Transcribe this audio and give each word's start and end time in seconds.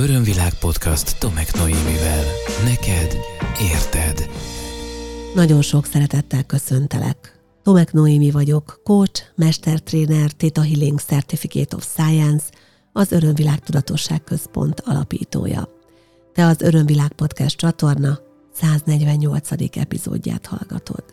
Örömvilág 0.00 0.54
podcast 0.54 1.18
Tomek 1.18 1.54
Noémivel. 1.54 2.24
Neked 2.64 3.16
érted. 3.72 4.30
Nagyon 5.34 5.62
sok 5.62 5.86
szeretettel 5.86 6.44
köszöntelek. 6.44 7.40
Tomek 7.62 7.92
Noémi 7.92 8.30
vagyok, 8.30 8.80
coach, 8.84 9.22
mestertréner, 9.34 10.30
Theta 10.30 10.62
Healing 10.62 11.00
Certificate 11.00 11.76
of 11.76 11.84
Science, 11.84 12.44
az 12.92 13.12
Örömvilág 13.12 13.58
Tudatosság 13.58 14.24
Központ 14.24 14.80
alapítója. 14.80 15.68
Te 16.32 16.46
az 16.46 16.60
Örömvilág 16.60 17.12
Podcast 17.12 17.56
csatorna 17.56 18.18
148. 18.52 19.48
epizódját 19.76 20.46
hallgatod. 20.46 21.04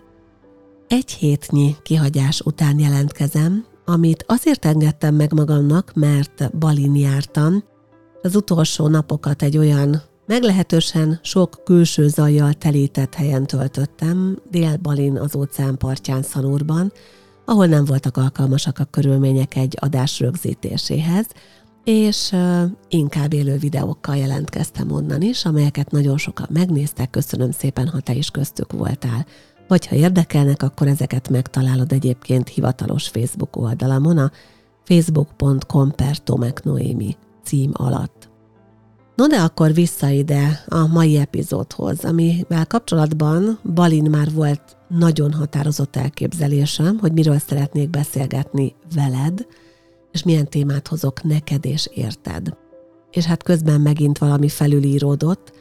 Egy 0.88 1.12
hétnyi 1.12 1.76
kihagyás 1.84 2.42
után 2.42 2.80
jelentkezem, 2.80 3.66
amit 3.86 4.24
azért 4.28 4.66
engedtem 4.66 5.16
meg 5.16 5.34
magamnak, 5.34 5.92
mert 5.94 6.58
Balin 6.58 6.96
jártam, 6.96 7.64
az 8.22 8.36
utolsó 8.36 8.88
napokat 8.88 9.42
egy 9.42 9.58
olyan 9.58 10.02
meglehetősen 10.26 11.20
sok 11.24 11.62
külső 11.64 12.08
zajjal 12.08 12.54
telített 12.54 13.14
helyen 13.14 13.48
töltöttem, 13.48 14.40
Dél-Balin 14.52 15.18
az 15.18 15.36
óceán 15.36 15.78
partján 15.78 16.22
Szanúrban, 16.22 16.92
ahol 17.46 17.66
nem 17.66 17.86
voltak 17.86 18.18
alkalmasak 18.18 18.80
a 18.80 18.84
körülmények 18.84 19.56
egy 19.56 19.78
adás 19.80 20.20
rögzítéséhez, 20.20 21.26
és 21.84 22.36
inkább 22.90 23.34
élő 23.34 23.58
videókkal 23.58 24.16
jelentkeztem 24.16 24.92
onnan 24.92 25.22
is, 25.22 25.46
amelyeket 25.46 25.92
nagyon 25.92 26.18
sokan 26.18 26.48
megnéztek, 26.50 27.10
köszönöm 27.10 27.52
szépen, 27.52 27.88
ha 27.88 28.00
te 28.00 28.14
is 28.14 28.30
köztük 28.30 28.72
voltál. 28.72 29.26
Vagy 29.68 29.88
ha 29.88 29.96
érdekelnek, 29.96 30.64
akkor 30.64 30.88
ezeket 30.88 31.30
megtalálod 31.30 31.92
egyébként 31.92 32.48
hivatalos 32.48 33.08
Facebook 33.08 33.56
oldalamon 33.56 34.18
a 34.18 34.32
facebook.com 34.84 35.92
per 35.92 36.18
Tomek 36.18 36.64
Noémi 36.64 37.16
cím 37.48 37.72
alatt. 37.74 38.30
No 39.16 39.28
de 39.28 39.38
akkor 39.38 39.74
vissza 39.74 40.10
ide 40.10 40.64
a 40.68 40.88
mai 40.88 41.18
epizódhoz, 41.18 42.06
amivel 42.06 42.68
kapcsolatban 42.68 43.60
Balin 43.74 44.10
már 44.10 44.32
volt 44.34 44.78
nagyon 44.88 45.34
határozott 45.34 45.96
elképzelésem, 45.96 46.98
hogy 46.98 47.14
miről 47.14 47.40
szeretnék 47.40 47.90
beszélgetni 47.90 48.76
veled, 48.96 49.46
és 50.12 50.24
milyen 50.24 50.50
témát 50.50 50.88
hozok 50.88 51.24
neked 51.24 51.66
és 51.66 51.90
érted. 51.94 52.58
És 53.12 53.26
hát 53.26 53.44
közben 53.44 53.82
megint 53.82 54.18
valami 54.18 54.50
felülíródott, 54.50 55.52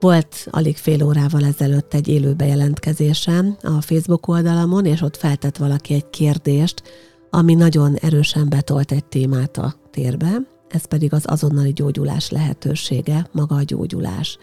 volt 0.00 0.48
alig 0.50 0.76
fél 0.76 1.04
órával 1.04 1.44
ezelőtt 1.44 1.94
egy 1.94 2.08
élő 2.08 2.34
bejelentkezésem 2.34 3.56
a 3.62 3.80
Facebook 3.80 4.28
oldalamon, 4.28 4.84
és 4.86 5.00
ott 5.00 5.16
feltett 5.16 5.56
valaki 5.56 5.94
egy 5.94 6.10
kérdést, 6.10 6.82
ami 7.30 7.54
nagyon 7.54 7.94
erősen 7.94 8.48
betolt 8.48 8.92
egy 8.92 9.04
témát 9.04 9.56
a 9.56 9.74
térbe, 9.90 10.51
ez 10.72 10.84
pedig 10.84 11.12
az 11.12 11.22
azonnali 11.26 11.72
gyógyulás 11.72 12.30
lehetősége, 12.30 13.28
maga 13.32 13.54
a 13.54 13.62
gyógyulás. 13.62 14.38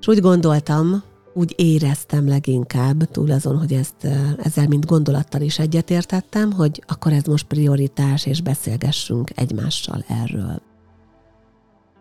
És 0.00 0.08
úgy 0.08 0.20
gondoltam, 0.20 1.02
úgy 1.34 1.54
éreztem 1.56 2.28
leginkább, 2.28 3.10
túl 3.10 3.30
azon, 3.30 3.58
hogy 3.58 3.72
ezt 3.72 4.06
ezzel 4.42 4.66
mint 4.68 4.86
gondolattal 4.86 5.40
is 5.40 5.58
egyetértettem, 5.58 6.52
hogy 6.52 6.82
akkor 6.86 7.12
ez 7.12 7.24
most 7.24 7.46
prioritás, 7.46 8.26
és 8.26 8.42
beszélgessünk 8.42 9.30
egymással 9.34 10.04
erről. 10.08 10.62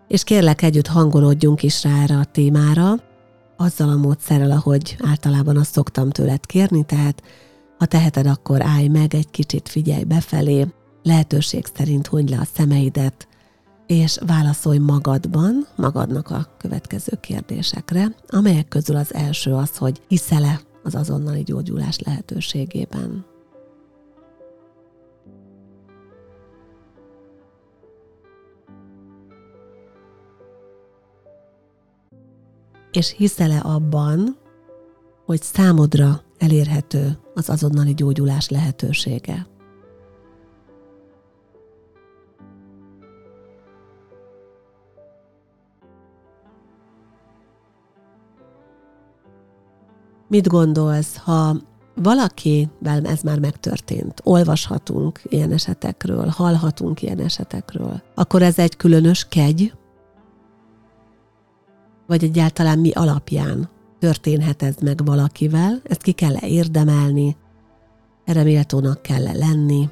És 0.08 0.24
kérlek 0.24 0.62
együtt 0.62 0.88
hangolódjunk 0.88 1.64
is 1.64 1.84
rá 1.84 2.02
erre 2.02 2.18
a 2.18 2.26
témára, 2.26 2.94
azzal 3.58 3.90
a 3.90 3.96
módszerrel, 3.96 4.52
ahogy 4.52 4.98
általában 5.04 5.58
azt 5.58 5.74
szoktam 5.74 6.10
tőled 6.10 6.46
kérni, 6.46 6.84
tehát 6.84 7.24
ha 7.78 7.86
teheted, 7.86 8.28
akkor 8.28 8.62
állj 8.62 8.88
meg, 8.88 9.14
egy 9.14 9.32
kicsit 9.32 9.70
figyelj 9.70 10.04
befelé, 10.04 10.68
lehetőség 11.04 11.66
szerint 11.76 12.08
hunyd 12.08 12.30
le 12.30 12.38
a 12.38 12.48
szemeidet, 12.54 13.29
és 13.90 14.18
válaszolj 14.26 14.78
magadban, 14.78 15.68
magadnak 15.76 16.30
a 16.30 16.48
következő 16.58 17.18
kérdésekre, 17.22 18.16
amelyek 18.28 18.68
közül 18.68 18.96
az 18.96 19.14
első 19.14 19.54
az, 19.54 19.78
hogy 19.78 20.02
hiszel-e 20.08 20.60
az 20.84 20.96
azonnali 20.96 21.44
gyógyulás 21.44 22.00
lehetőségében. 22.00 23.26
És 32.92 33.14
hiszel-e 33.18 33.62
abban, 33.64 34.38
hogy 35.26 35.42
számodra 35.42 36.24
elérhető 36.38 37.20
az 37.34 37.50
azonnali 37.50 37.94
gyógyulás 37.94 38.50
lehetősége? 38.50 39.48
Mit 50.30 50.48
gondolsz, 50.48 51.18
ha 51.18 51.56
valakivel 51.96 53.06
ez 53.06 53.22
már 53.22 53.40
megtörtént, 53.40 54.22
olvashatunk 54.24 55.22
ilyen 55.24 55.52
esetekről, 55.52 56.28
hallhatunk 56.28 57.02
ilyen 57.02 57.20
esetekről, 57.20 58.02
akkor 58.16 58.42
ez 58.42 58.60
egy 58.60 58.76
különös 58.76 59.28
kegy, 59.30 59.74
vagy 62.08 62.24
egyáltalán 62.24 62.80
mi 62.80 62.92
alapján 62.92 63.70
történhet 64.00 64.64
ez 64.64 64.76
meg 64.82 65.06
valakivel, 65.06 65.82
ezt 65.84 66.02
ki 66.02 66.12
kell 66.12 66.36
-e 66.36 66.48
érdemelni, 66.48 67.36
erre 68.26 68.44
méltónak 68.44 69.02
kell 69.02 69.28
-e 69.28 69.38
lenni, 69.38 69.90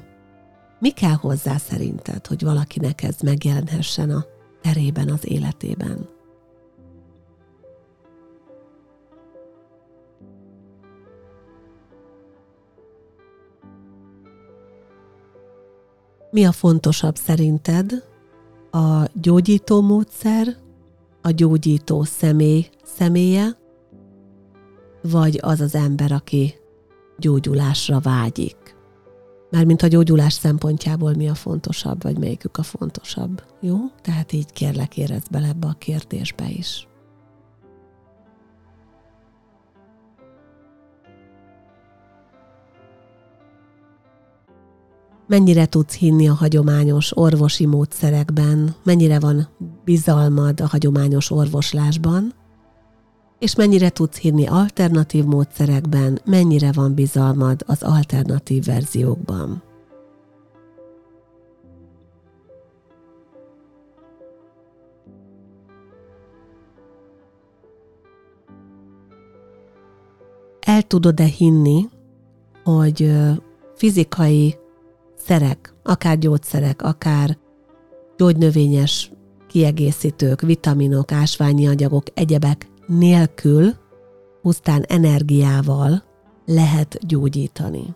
mi 0.78 0.90
kell 0.90 1.14
hozzá 1.14 1.56
szerinted, 1.56 2.26
hogy 2.26 2.42
valakinek 2.42 3.02
ez 3.02 3.16
megjelenhessen 3.22 4.10
a 4.10 4.24
terében, 4.62 5.08
az 5.10 5.30
életében? 5.30 6.08
Mi 16.30 16.44
a 16.44 16.52
fontosabb 16.52 17.16
szerinted? 17.16 18.04
A 18.70 19.04
gyógyító 19.12 19.80
módszer, 19.80 20.56
a 21.22 21.30
gyógyító 21.30 22.04
személy 22.04 22.68
személye, 22.84 23.56
vagy 25.02 25.38
az 25.42 25.60
az 25.60 25.74
ember, 25.74 26.12
aki 26.12 26.54
gyógyulásra 27.18 28.00
vágyik? 28.00 28.76
Mármint 29.50 29.82
a 29.82 29.86
gyógyulás 29.86 30.32
szempontjából 30.32 31.14
mi 31.14 31.28
a 31.28 31.34
fontosabb, 31.34 32.02
vagy 32.02 32.18
melyikük 32.18 32.56
a 32.56 32.62
fontosabb. 32.62 33.42
Jó? 33.60 33.76
Tehát 34.02 34.32
így 34.32 34.52
kérlek 34.52 34.96
érezd 34.96 35.30
bele 35.30 35.48
ebbe 35.48 35.66
a 35.66 35.76
kérdésbe 35.78 36.50
is. 36.50 36.87
Mennyire 45.28 45.66
tudsz 45.66 45.94
hinni 45.94 46.28
a 46.28 46.34
hagyományos 46.34 47.16
orvosi 47.16 47.66
módszerekben, 47.66 48.74
mennyire 48.82 49.18
van 49.18 49.48
bizalmad 49.84 50.60
a 50.60 50.66
hagyományos 50.66 51.30
orvoslásban, 51.30 52.34
és 53.38 53.54
mennyire 53.54 53.90
tudsz 53.90 54.18
hinni 54.18 54.46
alternatív 54.46 55.24
módszerekben, 55.24 56.20
mennyire 56.24 56.72
van 56.72 56.94
bizalmad 56.94 57.62
az 57.66 57.82
alternatív 57.82 58.64
verziókban. 58.64 59.62
El 70.60 70.82
tudod-e 70.82 71.24
hinni, 71.24 71.88
hogy 72.64 73.12
fizikai 73.74 74.56
szerek, 75.18 75.74
akár 75.82 76.18
gyógyszerek, 76.18 76.82
akár 76.82 77.38
gyógynövényes 78.16 79.12
kiegészítők, 79.48 80.40
vitaminok, 80.40 81.12
ásványi 81.12 81.66
anyagok, 81.66 82.04
egyebek 82.14 82.70
nélkül, 82.86 83.74
pusztán 84.42 84.82
energiával 84.82 86.02
lehet 86.46 86.98
gyógyítani. 87.06 87.94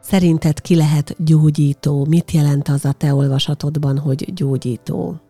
Szerinted 0.00 0.60
ki 0.60 0.76
lehet 0.76 1.24
gyógyító? 1.24 2.04
Mit 2.04 2.30
jelent 2.30 2.68
az 2.68 2.84
a 2.84 2.92
te 2.92 3.14
olvasatodban, 3.14 3.98
hogy 3.98 4.34
gyógyító? 4.34 5.20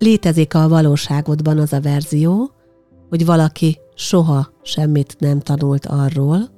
Létezik 0.00 0.54
a 0.54 0.68
valóságodban 0.68 1.58
az 1.58 1.72
a 1.72 1.80
verzió, 1.80 2.50
hogy 3.08 3.24
valaki 3.24 3.78
soha 3.94 4.52
semmit 4.62 5.16
nem 5.18 5.40
tanult 5.40 5.86
arról, 5.86 6.48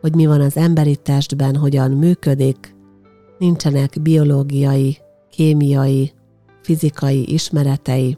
hogy 0.00 0.14
mi 0.14 0.26
van 0.26 0.40
az 0.40 0.56
emberi 0.56 0.96
testben, 0.96 1.56
hogyan 1.56 1.90
működik, 1.90 2.74
nincsenek 3.38 4.02
biológiai, 4.02 4.98
kémiai, 5.30 6.12
fizikai 6.62 7.32
ismeretei, 7.32 8.16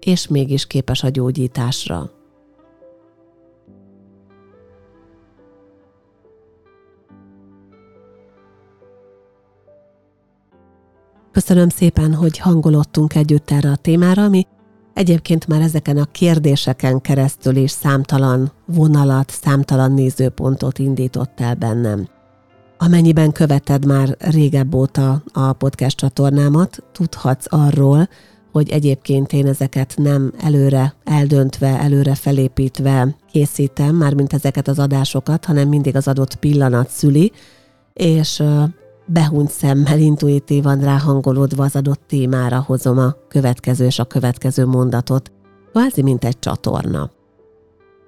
és 0.00 0.28
mégis 0.28 0.66
képes 0.66 1.02
a 1.02 1.08
gyógyításra. 1.08 2.10
Köszönöm 11.46 11.68
szépen, 11.68 12.14
hogy 12.14 12.38
hangolottunk 12.38 13.14
együtt 13.14 13.50
erre 13.50 13.70
a 13.70 13.76
témára, 13.76 14.22
ami 14.22 14.46
egyébként 14.94 15.46
már 15.46 15.60
ezeken 15.60 15.96
a 15.96 16.04
kérdéseken 16.04 17.00
keresztül 17.00 17.56
is 17.56 17.70
számtalan 17.70 18.52
vonalat, 18.66 19.30
számtalan 19.30 19.92
nézőpontot 19.92 20.78
indított 20.78 21.40
el 21.40 21.54
bennem. 21.54 22.08
Amennyiben 22.78 23.32
követed 23.32 23.86
már 23.86 24.16
régebb 24.18 24.74
óta 24.74 25.22
a 25.32 25.52
podcast 25.52 25.96
csatornámat, 25.96 26.82
tudhatsz 26.92 27.46
arról, 27.48 28.08
hogy 28.52 28.70
egyébként 28.70 29.32
én 29.32 29.46
ezeket 29.46 29.94
nem 29.96 30.32
előre 30.40 30.94
eldöntve, 31.04 31.80
előre 31.80 32.14
felépítve 32.14 33.16
készítem, 33.32 33.94
mármint 33.94 34.32
ezeket 34.32 34.68
az 34.68 34.78
adásokat, 34.78 35.44
hanem 35.44 35.68
mindig 35.68 35.96
az 35.96 36.08
adott 36.08 36.34
pillanat 36.34 36.90
szüli, 36.90 37.32
és 37.92 38.42
behunyt 39.06 39.50
szemmel 39.50 39.98
intuitívan 39.98 40.80
ráhangolódva 40.80 41.64
az 41.64 41.76
adott 41.76 42.00
témára 42.06 42.64
hozom 42.66 42.98
a 42.98 43.16
következő 43.28 43.84
és 43.84 43.98
a 43.98 44.04
következő 44.04 44.66
mondatot, 44.66 45.32
kvázi 45.70 46.02
mint 46.02 46.24
egy 46.24 46.38
csatorna. 46.38 47.10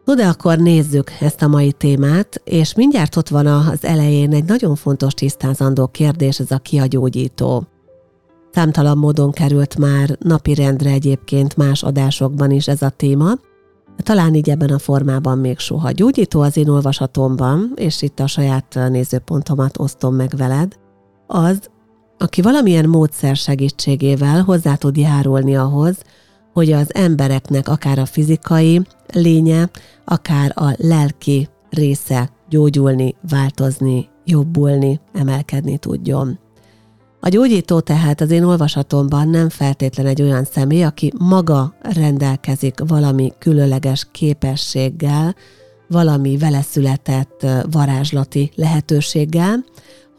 No 0.04 0.14
de 0.14 0.26
akkor 0.26 0.58
nézzük 0.58 1.10
ezt 1.20 1.42
a 1.42 1.48
mai 1.48 1.72
témát, 1.72 2.40
és 2.44 2.74
mindjárt 2.74 3.16
ott 3.16 3.28
van 3.28 3.46
az 3.46 3.84
elején 3.84 4.32
egy 4.32 4.44
nagyon 4.44 4.74
fontos 4.74 5.14
tisztázandó 5.14 5.86
kérdés, 5.86 6.40
ez 6.40 6.50
a 6.50 6.58
ki 6.58 6.78
a 6.78 6.86
gyógyító. 6.86 7.64
Számtalan 8.52 8.98
módon 8.98 9.30
került 9.30 9.78
már 9.78 10.16
napirendre 10.20 10.90
egyébként 10.90 11.56
más 11.56 11.82
adásokban 11.82 12.50
is 12.50 12.68
ez 12.68 12.82
a 12.82 12.88
téma, 12.88 13.32
talán 13.96 14.34
így 14.34 14.50
ebben 14.50 14.70
a 14.70 14.78
formában 14.78 15.38
még 15.38 15.58
soha. 15.58 15.90
Gyógyító 15.90 16.40
az 16.40 16.56
én 16.56 16.68
olvasatomban, 16.68 17.72
és 17.74 18.02
itt 18.02 18.20
a 18.20 18.26
saját 18.26 18.78
nézőpontomat 18.88 19.78
osztom 19.78 20.14
meg 20.14 20.34
veled, 20.36 20.78
az, 21.26 21.58
aki 22.18 22.42
valamilyen 22.42 22.88
módszer 22.88 23.36
segítségével 23.36 24.42
hozzá 24.42 24.74
tud 24.74 24.96
járulni 24.96 25.56
ahhoz, 25.56 25.96
hogy 26.52 26.72
az 26.72 26.94
embereknek 26.94 27.68
akár 27.68 27.98
a 27.98 28.06
fizikai 28.06 28.80
lénye, 29.12 29.70
akár 30.04 30.52
a 30.54 30.74
lelki 30.76 31.48
része 31.70 32.30
gyógyulni, 32.48 33.14
változni, 33.30 34.08
jobbulni, 34.24 35.00
emelkedni 35.12 35.78
tudjon. 35.78 36.38
A 37.20 37.28
gyógyító 37.28 37.80
tehát 37.80 38.20
az 38.20 38.30
én 38.30 38.44
olvasatomban 38.44 39.28
nem 39.28 39.48
feltétlen 39.48 40.06
egy 40.06 40.22
olyan 40.22 40.44
személy, 40.44 40.84
aki 40.84 41.12
maga 41.18 41.74
rendelkezik 41.80 42.74
valami 42.86 43.32
különleges 43.38 44.08
képességgel, 44.12 45.34
valami 45.88 46.36
vele 46.36 46.62
született 46.62 47.46
varázslati 47.70 48.50
lehetőséggel, 48.54 49.64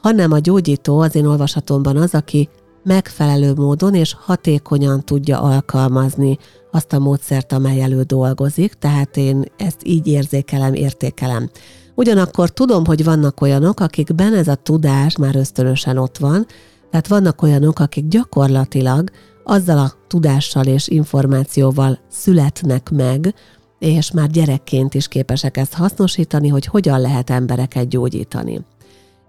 hanem 0.06 0.31
a 0.31 0.40
gyógyító 0.40 1.00
az 1.00 1.16
én 1.16 1.25
olvasatomban 1.25 1.98
az, 1.98 2.13
aki 2.13 2.50
megfelelő 2.84 3.54
módon 3.54 3.96
és 3.96 4.16
hatékonyan 4.19 5.06
tudja 5.06 5.42
alkalmazni 5.42 6.38
azt 6.72 6.94
a 6.94 7.00
módszert, 7.00 7.54
amely 7.54 7.81
elő 7.81 8.02
dolgozik, 8.02 8.74
tehát 8.74 9.18
én 9.18 9.44
ezt 9.57 9.80
így 9.84 10.07
érzékelem, 10.07 10.74
értékelem. 10.74 11.50
Ugyanakkor 11.96 12.50
tudom, 12.50 12.86
hogy 12.86 13.04
vannak 13.04 13.42
olyanok, 13.42 13.80
akikben 13.80 14.34
ez 14.34 14.48
a 14.48 14.56
tudás 14.56 15.18
már 15.18 15.36
ösztönösen 15.36 15.98
ott 15.98 16.18
van, 16.18 16.46
tehát 16.90 17.08
vannak 17.08 17.42
olyanok, 17.42 17.80
akik 17.80 18.08
gyakorlatilag 18.08 19.10
azzal 19.44 19.78
a 19.78 19.94
tudással 20.08 20.66
és 20.66 20.88
információval 20.88 22.00
születnek 22.10 22.90
meg, 22.90 23.34
és 23.80 24.12
már 24.12 24.30
gyerekként 24.30 24.94
is 24.94 25.08
képesek 25.08 25.58
ezt 25.58 25.74
hasznosítani, 25.74 26.48
hogy 26.48 26.66
hogyan 26.66 27.01
lehet 27.01 27.30
embereket 27.30 27.88
gyógyítani. 27.88 28.66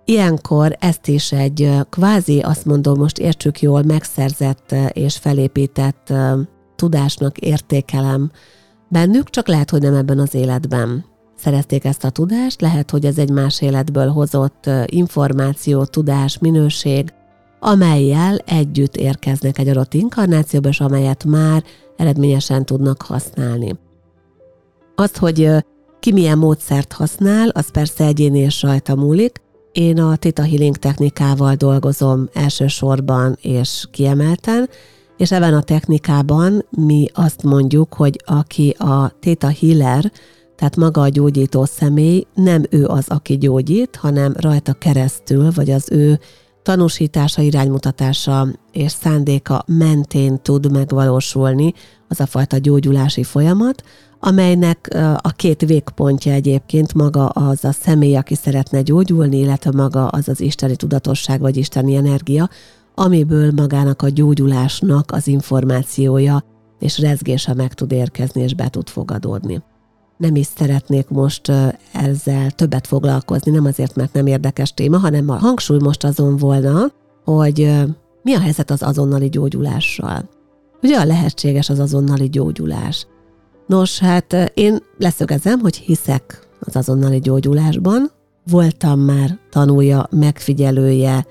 Ilyenkor 0.09 0.77
ezt 0.81 1.09
is 1.09 1.33
egy 1.33 1.71
kvázi, 1.91 2.41
azt 2.41 2.65
mondom, 2.65 2.99
most 2.99 3.19
értsük 3.19 3.61
jól, 3.61 3.83
megszerzett 3.83 4.75
és 4.93 5.17
felépített 5.17 6.13
tudásnak 6.77 7.39
értékelem 7.39 8.31
bennük, 8.89 9.31
csak 9.31 9.49
lehet, 9.49 9.71
hogy 9.71 9.83
nem 9.83 9.95
ebben 9.95 10.19
az 10.19 10.35
életben 10.35 11.05
szerezték 11.37 11.85
ezt 11.85 12.05
a 12.05 12.11
tudást, 12.11 12.61
lehet, 12.61 12.91
hogy 12.91 13.05
ez 13.05 13.19
egy 13.19 13.31
más 13.31 13.61
életből 13.61 14.09
hozott 14.09 14.71
információ, 14.87 15.85
tudás, 15.85 16.39
minőség, 16.39 17.13
amelyel 17.61 18.37
együtt 18.37 18.97
érkeznek 18.97 19.59
egy 19.59 19.69
adott 19.69 19.95
inkarnációba, 19.95 20.69
és 20.69 20.81
amelyet 20.81 21.25
már 21.25 21.65
eredményesen 21.97 22.65
tudnak 22.65 23.03
használni. 23.03 23.79
Azt, 24.95 25.17
hogy 25.17 25.51
ki 26.01 26.13
milyen 26.13 26.39
módszert 26.39 26.93
használ, 26.93 27.49
az 27.49 27.71
persze 27.71 28.05
egyéni 28.05 28.39
és 28.39 28.63
rajta 28.63 28.95
múlik, 28.95 29.45
én 29.77 30.01
a 30.01 30.17
Theta 30.17 30.43
Healing 30.43 30.77
technikával 30.77 31.55
dolgozom 31.55 32.29
elsősorban 32.33 33.39
és 33.41 33.85
kiemelten, 33.91 34.69
és 35.17 35.33
ebben 35.33 35.55
a 35.55 35.63
technikában 35.63 36.65
mi 36.71 37.07
azt 37.13 37.43
mondjuk, 37.43 37.95
hogy 37.95 38.21
aki 38.25 38.75
a 38.79 39.13
Theta 39.21 39.53
Healer, 39.61 40.13
tehát 40.57 40.77
maga 40.77 41.01
a 41.01 41.09
gyógyító 41.09 41.65
személy, 41.65 42.27
nem 42.35 42.63
ő 42.71 42.87
az, 42.87 43.05
aki 43.09 43.39
gyógyít, 43.39 43.97
hanem 43.97 44.35
rajta 44.37 44.73
keresztül, 44.73 45.51
vagy 45.55 45.71
az 45.71 45.89
ő 45.91 46.21
tanúsítása, 46.67 47.43
iránymutatása 47.43 48.47
és 48.73 48.93
szándéka 48.93 49.65
mentén 49.67 50.43
tud 50.43 50.73
megvalósulni 50.73 51.73
az 52.09 52.21
a 52.21 52.27
fajta 52.27 52.59
gyógyulási 52.59 53.23
folyamat, 53.23 53.83
amelynek 54.21 54.89
a 55.17 55.31
két 55.31 55.61
végpontja 55.61 56.33
egyébként 56.33 56.95
maga 56.95 57.29
az 57.29 57.65
a 57.65 57.73
személy, 57.73 58.17
aki 58.17 58.35
szeretne 58.35 58.83
gyógyulni, 58.83 59.39
illetve 59.39 59.71
maga 59.71 60.09
az 60.09 60.29
az 60.29 60.41
isteni 60.41 60.77
tudatosság 60.77 61.41
vagy 61.41 61.57
isteni 61.57 61.95
energia, 61.95 62.49
amiből 62.95 63.53
magának 63.57 64.03
a 64.03 64.09
gyógyulásnak 64.09 65.13
az 65.13 65.27
információja 65.27 66.45
és 66.79 66.99
rezgése 66.99 67.55
meg 67.55 67.75
tud 67.75 67.93
érkezni 67.93 68.43
és 68.43 68.55
be 68.55 68.69
tud 68.69 68.89
fogadódni. 68.89 69.63
Nem 70.17 70.37
is 70.37 70.47
szeretnék 70.57 71.09
most 71.09 71.53
ezzel 71.93 72.51
többet 72.51 72.87
foglalkozni, 72.87 73.51
nem 73.51 73.65
azért, 73.65 73.95
mert 73.95 74.13
nem 74.13 74.27
érdekes 74.27 74.75
téma, 74.75 74.99
hanem 74.99 75.31
a 75.31 75.35
hangsúly 75.35 75.79
most 75.83 76.05
azon 76.05 76.37
volna, 76.37 76.93
hogy 77.25 77.73
mi 78.23 78.35
a 78.35 78.41
helyzet 78.41 78.71
az 78.71 78.83
azonnali 78.83 79.29
gyógyulással. 79.29 80.29
Ugye 80.83 80.99
a 80.99 81.05
lehetséges 81.05 81.69
az 81.69 81.79
azonnali 81.79 82.29
gyógyulás? 82.29 83.07
Nos, 83.67 83.99
hát 83.99 84.53
én 84.55 84.79
leszögezem, 84.99 85.61
hogy 85.61 85.77
hiszek 85.77 86.49
az 86.61 86.77
azonnali 86.77 87.19
gyógyulásban. 87.19 88.11
Voltam 88.51 89.01
már 89.01 89.39
tanulja, 89.51 90.09
megfigyelője, 90.11 91.27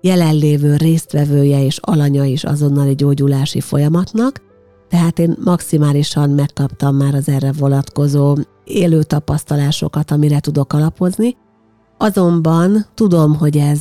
jelenlévő 0.00 0.76
résztvevője 0.76 1.64
és 1.64 1.78
alanya 1.78 2.24
is 2.24 2.44
azonnali 2.44 2.94
gyógyulási 2.94 3.60
folyamatnak, 3.60 4.40
tehát 4.88 5.18
én 5.18 5.36
maximálisan 5.44 6.30
megkaptam 6.30 6.96
már 6.96 7.14
az 7.14 7.28
erre 7.28 7.52
vonatkozó 7.52 8.36
élő 8.64 9.02
tapasztalásokat, 9.02 10.10
amire 10.10 10.40
tudok 10.40 10.72
alapozni, 10.72 11.36
Azonban 11.98 12.86
tudom, 12.94 13.34
hogy 13.34 13.56
ez 13.56 13.80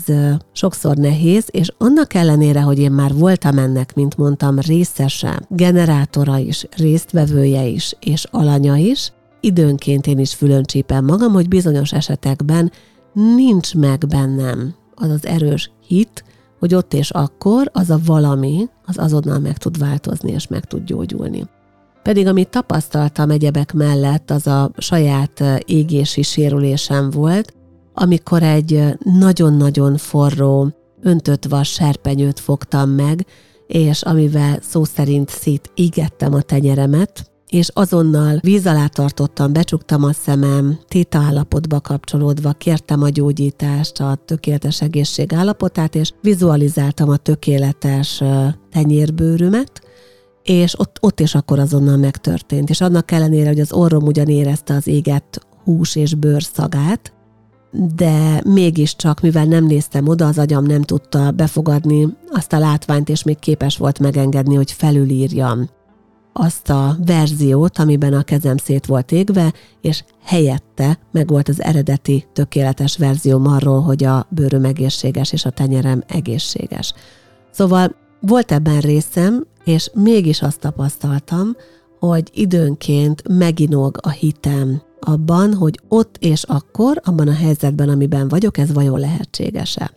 sokszor 0.51 0.95
nehéz, 0.95 1.45
és 1.51 1.71
annak 1.77 2.13
ellenére, 2.13 2.61
hogy 2.61 2.79
én 2.79 2.91
már 2.91 3.13
voltam 3.13 3.57
ennek, 3.57 3.93
mint 3.93 4.17
mondtam, 4.17 4.59
részese, 4.59 5.41
generátora 5.49 6.37
is, 6.37 6.67
résztvevője 6.77 7.65
is, 7.65 7.95
és 7.99 8.25
alanya 8.31 8.75
is, 8.75 9.11
időnként 9.39 10.07
én 10.07 10.19
is 10.19 10.33
fülön 10.33 10.63
csípem 10.63 11.05
magam, 11.05 11.33
hogy 11.33 11.47
bizonyos 11.47 11.93
esetekben 11.93 12.71
nincs 13.13 13.75
meg 13.75 14.05
bennem 14.07 14.75
az 14.95 15.09
az 15.09 15.25
erős 15.25 15.71
hit, 15.87 16.23
hogy 16.59 16.75
ott 16.75 16.93
és 16.93 17.09
akkor 17.11 17.69
az 17.73 17.89
a 17.89 17.99
valami, 18.05 18.69
az 18.85 18.97
azonnal 18.97 19.39
meg 19.39 19.57
tud 19.57 19.77
változni 19.77 20.31
és 20.31 20.47
meg 20.47 20.65
tud 20.65 20.83
gyógyulni. 20.83 21.47
Pedig 22.03 22.27
amit 22.27 22.49
tapasztaltam 22.49 23.29
egyebek 23.29 23.73
mellett, 23.73 24.31
az 24.31 24.47
a 24.47 24.71
saját 24.77 25.43
égési 25.65 26.21
sérülésem 26.21 27.09
volt, 27.09 27.53
amikor 27.93 28.43
egy 28.43 28.97
nagyon-nagyon 29.19 29.97
forró, 29.97 30.73
öntött 31.01 31.45
vas 31.45 31.71
serpenyőt 31.71 32.39
fogtam 32.39 32.89
meg, 32.89 33.25
és 33.67 34.01
amivel 34.01 34.59
szó 34.61 34.83
szerint 34.83 35.29
szét 35.29 35.71
égettem 35.75 36.33
a 36.33 36.41
tenyeremet, 36.41 37.31
és 37.49 37.69
azonnal 37.73 38.39
víz 38.41 38.65
alá 38.65 38.87
tartottam, 38.87 39.53
becsuktam 39.53 40.03
a 40.03 40.13
szemem, 40.13 40.79
téta 40.87 41.17
állapotba 41.17 41.81
kapcsolódva, 41.81 42.53
kértem 42.53 43.01
a 43.01 43.09
gyógyítást, 43.09 43.99
a 43.99 44.17
tökéletes 44.25 44.81
egészség 44.81 45.33
állapotát, 45.33 45.95
és 45.95 46.11
vizualizáltam 46.21 47.09
a 47.09 47.17
tökéletes 47.17 48.23
tenyérbőrömet, 48.71 49.81
és 50.43 50.79
ott, 50.79 50.97
ott 51.01 51.19
és 51.19 51.35
akkor 51.35 51.59
azonnal 51.59 51.97
megtörtént. 51.97 52.69
És 52.69 52.81
annak 52.81 53.11
ellenére, 53.11 53.47
hogy 53.47 53.59
az 53.59 53.73
orrom 53.73 54.03
ugyan 54.03 54.27
érezte 54.27 54.73
az 54.73 54.87
égett 54.87 55.47
hús 55.63 55.95
és 55.95 56.13
bőr 56.13 56.43
szagát, 56.43 57.13
de 57.95 58.41
mégiscsak, 58.43 59.21
mivel 59.21 59.45
nem 59.45 59.65
néztem 59.65 60.07
oda, 60.07 60.27
az 60.27 60.37
agyam 60.37 60.63
nem 60.63 60.81
tudta 60.81 61.31
befogadni 61.31 62.07
azt 62.31 62.53
a 62.53 62.59
látványt, 62.59 63.09
és 63.09 63.23
még 63.23 63.39
képes 63.39 63.77
volt 63.77 63.99
megengedni, 63.99 64.55
hogy 64.55 64.71
felülírjam 64.71 65.69
azt 66.37 66.69
a 66.69 66.97
verziót, 67.05 67.77
amiben 67.77 68.13
a 68.13 68.23
kezem 68.23 68.57
szét 68.57 68.85
volt 68.85 69.11
égve, 69.11 69.53
és 69.81 70.03
helyette 70.23 70.99
meg 71.11 71.27
volt 71.27 71.49
az 71.49 71.61
eredeti 71.61 72.25
tökéletes 72.33 72.97
verzióm 72.97 73.47
arról, 73.47 73.81
hogy 73.81 74.03
a 74.03 74.27
bőröm 74.29 74.65
egészséges 74.65 75.31
és 75.31 75.45
a 75.45 75.49
tenyerem 75.49 76.03
egészséges. 76.07 76.93
Szóval 77.51 77.95
volt 78.19 78.51
ebben 78.51 78.79
részem, 78.79 79.45
és 79.63 79.91
mégis 79.93 80.41
azt 80.41 80.59
tapasztaltam, 80.59 81.55
hogy 81.99 82.29
időnként 82.33 83.27
meginog 83.27 83.97
a 84.01 84.09
hitem 84.09 84.81
abban, 84.99 85.53
hogy 85.53 85.79
ott 85.87 86.17
és 86.19 86.43
akkor, 86.43 87.01
abban 87.03 87.27
a 87.27 87.33
helyzetben, 87.33 87.89
amiben 87.89 88.27
vagyok, 88.27 88.57
ez 88.57 88.73
vajon 88.73 88.99
lehetséges-e. 88.99 89.91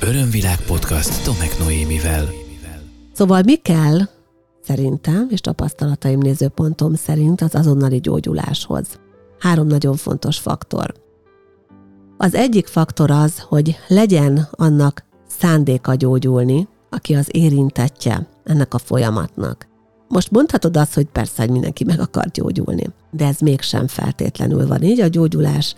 Örömvilág 0.00 0.60
podcast 0.66 1.24
Tomek 1.24 1.58
Noémivel. 1.58 2.28
Szóval 3.12 3.42
mi 3.44 3.56
kell 3.56 3.98
szerintem, 4.68 5.26
és 5.30 5.40
tapasztalataim 5.40 6.18
nézőpontom 6.18 6.94
szerint 6.94 7.40
az 7.40 7.54
azonnali 7.54 8.00
gyógyuláshoz. 8.00 8.86
Három 9.38 9.66
nagyon 9.66 9.96
fontos 9.96 10.38
faktor. 10.38 10.94
Az 12.16 12.34
egyik 12.34 12.66
faktor 12.66 13.10
az, 13.10 13.38
hogy 13.38 13.76
legyen 13.88 14.48
annak 14.50 15.04
szándéka 15.26 15.94
gyógyulni, 15.94 16.68
aki 16.90 17.14
az 17.14 17.28
érintettje 17.30 18.26
ennek 18.44 18.74
a 18.74 18.78
folyamatnak. 18.78 19.66
Most 20.08 20.30
mondhatod 20.30 20.76
azt, 20.76 20.94
hogy 20.94 21.06
persze, 21.06 21.42
hogy 21.42 21.50
mindenki 21.50 21.84
meg 21.84 22.00
akar 22.00 22.30
gyógyulni, 22.30 22.86
de 23.10 23.26
ez 23.26 23.38
mégsem 23.38 23.86
feltétlenül 23.86 24.66
van 24.66 24.82
így. 24.82 25.00
A 25.00 25.06
gyógyulás 25.06 25.74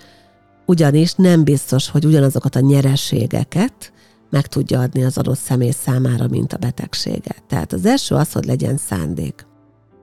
ugyanis 0.67 1.15
nem 1.15 1.45
biztos, 1.45 1.89
hogy 1.89 2.05
ugyanazokat 2.05 2.57
a 2.57 2.61
nyereségeket 2.61 3.93
meg 4.31 4.47
tudja 4.47 4.81
adni 4.81 5.05
az 5.05 5.19
adott 5.19 5.39
személy 5.39 5.71
számára, 5.71 6.29
mint 6.29 6.53
a 6.53 6.57
betegsége. 6.57 7.35
Tehát 7.49 7.73
az 7.73 7.87
első 7.87 8.15
az, 8.15 8.33
hogy 8.33 8.45
legyen 8.45 8.77
szándék. 8.77 9.47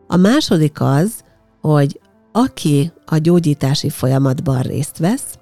A 0.08 0.16
második 0.16 0.82
az, 0.82 1.12
hogy 1.62 2.00
aki 2.32 2.92
a 3.06 3.18
gyógyítási 3.18 3.90
folyamatban 3.90 4.62
részt 4.62 4.98
vesz, 4.98 5.38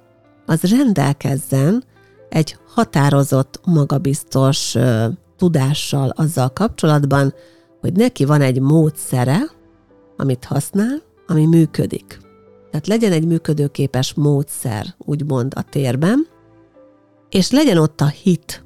az 0.46 0.62
rendelkezzen 0.62 1.84
egy 2.30 2.58
határozott, 2.68 3.60
magabiztos 3.66 4.76
ö, 4.76 5.08
tudással 5.38 6.10
azzal 6.10 6.50
kapcsolatban, 6.50 7.34
hogy 7.80 7.94
neki 7.94 8.26
van 8.26 8.42
egy 8.42 8.60
módszere, 8.60 9.40
amit 10.18 10.46
használ, 10.46 11.02
ami 11.28 11.46
működik. 11.46 12.20
Tehát 12.72 12.88
legyen 12.88 13.12
egy 13.12 13.26
működőképes 13.26 14.14
módszer, 14.14 14.86
úgymond 14.98 15.54
a 15.56 15.62
térben, 15.62 16.28
és 17.30 17.52
legyen 17.52 17.78
ott 17.78 18.02
a 18.02 18.08
hit, 18.08 18.65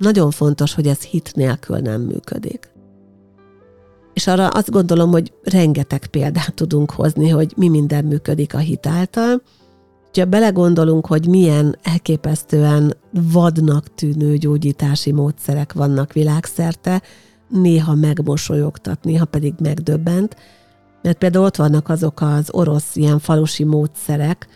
nagyon 0.00 0.30
fontos, 0.30 0.74
hogy 0.74 0.86
ez 0.86 1.00
hit 1.00 1.34
nélkül 1.34 1.78
nem 1.78 2.00
működik. 2.00 2.72
És 4.12 4.26
arra 4.26 4.48
azt 4.48 4.70
gondolom, 4.70 5.10
hogy 5.10 5.32
rengeteg 5.42 6.06
példát 6.06 6.54
tudunk 6.54 6.90
hozni, 6.90 7.28
hogy 7.28 7.52
mi 7.56 7.68
minden 7.68 8.04
működik 8.04 8.54
a 8.54 8.58
hit 8.58 8.86
által. 8.86 9.42
Ha 10.12 10.24
belegondolunk, 10.24 11.06
hogy 11.06 11.26
milyen 11.26 11.76
elképesztően 11.82 12.94
vadnak 13.10 13.94
tűnő 13.94 14.36
gyógyítási 14.36 15.12
módszerek 15.12 15.72
vannak 15.72 16.12
világszerte, 16.12 17.02
néha 17.48 17.94
megmosolyogtat, 17.94 19.04
néha 19.04 19.24
pedig 19.24 19.54
megdöbbent, 19.58 20.36
mert 21.02 21.18
például 21.18 21.44
ott 21.44 21.56
vannak 21.56 21.88
azok 21.88 22.20
az 22.20 22.48
orosz 22.50 22.96
ilyen 22.96 23.18
falusi 23.18 23.64
módszerek, 23.64 24.48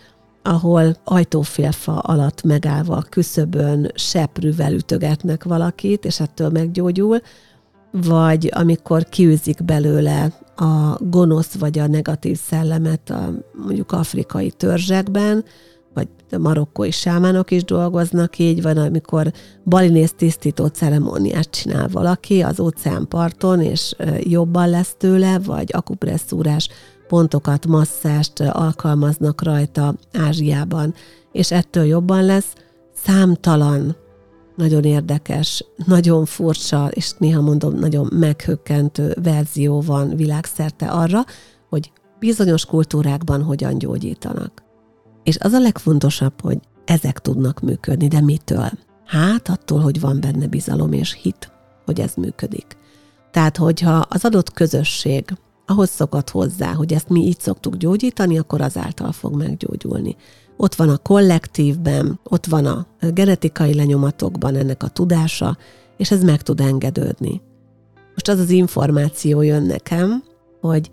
ahol 0.47 0.97
ajtófélfa 1.05 1.99
alatt 1.99 2.43
megállva 2.43 2.97
a 2.97 3.07
küszöbön 3.11 3.91
seprűvel 3.95 4.73
ütögetnek 4.73 5.45
valakit, 5.45 6.05
és 6.05 6.21
ettől 6.21 6.49
meggyógyul, 6.49 7.21
vagy 7.91 8.51
amikor 8.55 9.05
kiűzik 9.05 9.65
belőle 9.65 10.33
a 10.57 10.97
gonosz 11.01 11.55
vagy 11.55 11.79
a 11.79 11.87
negatív 11.87 12.39
szellemet 12.39 13.11
a 13.11 13.33
mondjuk 13.53 13.93
afrikai 13.93 14.51
törzsekben, 14.51 15.45
vagy 15.95 16.09
a 16.31 16.39
marokkói 16.39 16.91
sámánok 16.91 17.51
is 17.51 17.65
dolgoznak 17.65 18.39
így, 18.39 18.63
van, 18.63 18.77
amikor 18.77 19.33
balinész 19.65 20.13
tisztító 20.17 20.67
ceremóniát 20.67 21.51
csinál 21.51 21.89
valaki 21.89 22.43
az 22.43 22.61
óceánparton, 22.61 23.61
és 23.61 23.95
jobban 24.21 24.71
lesz 24.71 24.95
tőle, 24.99 25.39
vagy 25.39 25.71
akupresszúrás 25.73 26.69
pontokat, 27.09 27.67
masszást 27.67 28.41
alkalmaznak 28.41 29.43
rajta 29.43 29.95
Ázsiában, 30.13 30.95
és 31.33 31.51
ettől 31.51 31.85
jobban 31.85 32.25
lesz. 32.25 32.53
Számtalan 32.95 33.97
nagyon 34.57 34.85
érdekes, 34.85 35.65
nagyon 35.87 36.25
furcsa, 36.25 36.89
és 36.91 37.13
néha 37.19 37.41
mondom, 37.41 37.75
nagyon 37.75 38.09
meghökkentő 38.13 39.17
verzió 39.23 39.81
van 39.81 40.17
világszerte 40.17 40.87
arra, 40.87 41.25
hogy 41.69 41.93
bizonyos 42.19 42.65
kultúrákban 42.65 43.43
hogyan 43.43 43.79
gyógyítanak. 43.79 44.63
És 45.23 45.39
az 45.39 45.53
a 45.53 45.59
legfontosabb, 45.59 46.41
hogy 46.41 46.59
ezek 46.85 47.19
tudnak 47.19 47.61
működni, 47.61 48.09
de 48.09 48.21
mitől? 48.21 48.71
Hát 49.05 49.49
attól, 49.49 49.81
hogy 49.81 50.01
van 50.01 50.21
benne 50.21 50.47
bizalom 50.47 50.93
és 50.93 51.19
hit, 51.23 51.53
hogy 51.85 52.01
ez 52.01 52.15
működik. 52.15 52.77
Tehát, 53.31 53.57
hogyha 53.57 54.07
az 54.09 54.25
adott 54.25 54.53
közösség 54.53 55.25
ahhoz 55.67 55.91
szokott 55.91 56.31
hozzá, 56.31 56.73
hogy 56.73 56.93
ezt 56.93 57.09
mi 57.09 57.21
így 57.21 57.41
szoktuk 57.41 57.77
gyógyítani, 57.77 58.39
akkor 58.39 58.61
azáltal 58.61 59.13
fog 59.13 59.35
meggyógyulni. 59.35 60.17
Ott 60.57 60.75
van 60.75 60.89
a 60.89 60.97
kollektívben, 60.97 62.21
ott 62.25 62.47
van 62.47 62.67
a 62.67 62.87
genetikai 63.13 63.75
lenyomatokban 63.75 64.57
ennek 64.57 64.83
a 64.83 64.89
tudása, 64.89 65.57
és 65.97 66.11
ez 66.11 66.23
meg 66.23 66.43
tud 66.43 66.61
engedődni. 66.61 67.43
Most 68.09 68.29
az 68.29 68.39
az 68.39 68.51
információ 68.51 69.43
jön 69.43 69.63
nekem, 69.63 70.23
hogy 70.61 70.91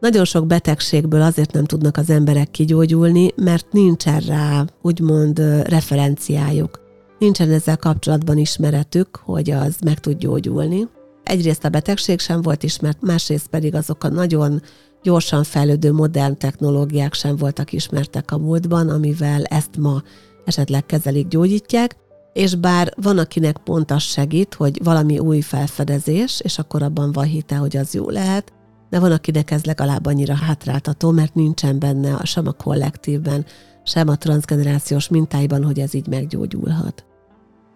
nagyon 0.00 0.24
sok 0.24 0.46
betegségből 0.46 1.22
azért 1.22 1.52
nem 1.52 1.64
tudnak 1.64 1.96
az 1.96 2.10
emberek 2.10 2.50
kigyógyulni, 2.50 3.30
mert 3.36 3.72
nincsen 3.72 4.20
rá 4.20 4.64
úgymond 4.82 5.38
referenciájuk. 5.66 6.80
Nincsen 7.18 7.50
ezzel 7.50 7.76
kapcsolatban 7.76 8.38
ismeretük, 8.38 9.16
hogy 9.16 9.50
az 9.50 9.76
meg 9.84 10.00
tud 10.00 10.18
gyógyulni. 10.18 10.88
Egyrészt 11.24 11.64
a 11.64 11.68
betegség 11.68 12.20
sem 12.20 12.42
volt 12.42 12.62
ismert, 12.62 13.02
másrészt 13.02 13.46
pedig 13.46 13.74
azok 13.74 14.04
a 14.04 14.08
nagyon 14.08 14.62
gyorsan 15.02 15.44
fejlődő 15.44 15.92
modern 15.92 16.38
technológiák 16.38 17.14
sem 17.14 17.36
voltak 17.36 17.72
ismertek 17.72 18.30
a 18.30 18.38
múltban, 18.38 18.88
amivel 18.88 19.44
ezt 19.44 19.76
ma 19.76 20.02
esetleg 20.44 20.86
kezelik, 20.86 21.28
gyógyítják, 21.28 21.96
és 22.32 22.54
bár 22.54 22.92
van, 22.96 23.18
akinek 23.18 23.56
pont 23.56 23.90
az 23.90 24.02
segít, 24.02 24.54
hogy 24.54 24.80
valami 24.84 25.18
új 25.18 25.40
felfedezés, 25.40 26.40
és 26.40 26.58
akkor 26.58 26.82
abban 26.82 27.12
van 27.12 27.24
hite, 27.24 27.56
hogy 27.56 27.76
az 27.76 27.94
jó 27.94 28.10
lehet, 28.10 28.52
de 28.90 28.98
van, 28.98 29.12
akinek 29.12 29.50
ez 29.50 29.64
legalább 29.64 30.06
annyira 30.06 30.34
hátráltató, 30.34 31.10
mert 31.10 31.34
nincsen 31.34 31.78
benne 31.78 32.20
sem 32.22 32.46
a 32.46 32.52
kollektívben, 32.52 33.44
sem 33.84 34.08
a 34.08 34.16
transgenerációs 34.16 35.08
mintáiban, 35.08 35.64
hogy 35.64 35.78
ez 35.78 35.94
így 35.94 36.06
meggyógyulhat. 36.06 37.04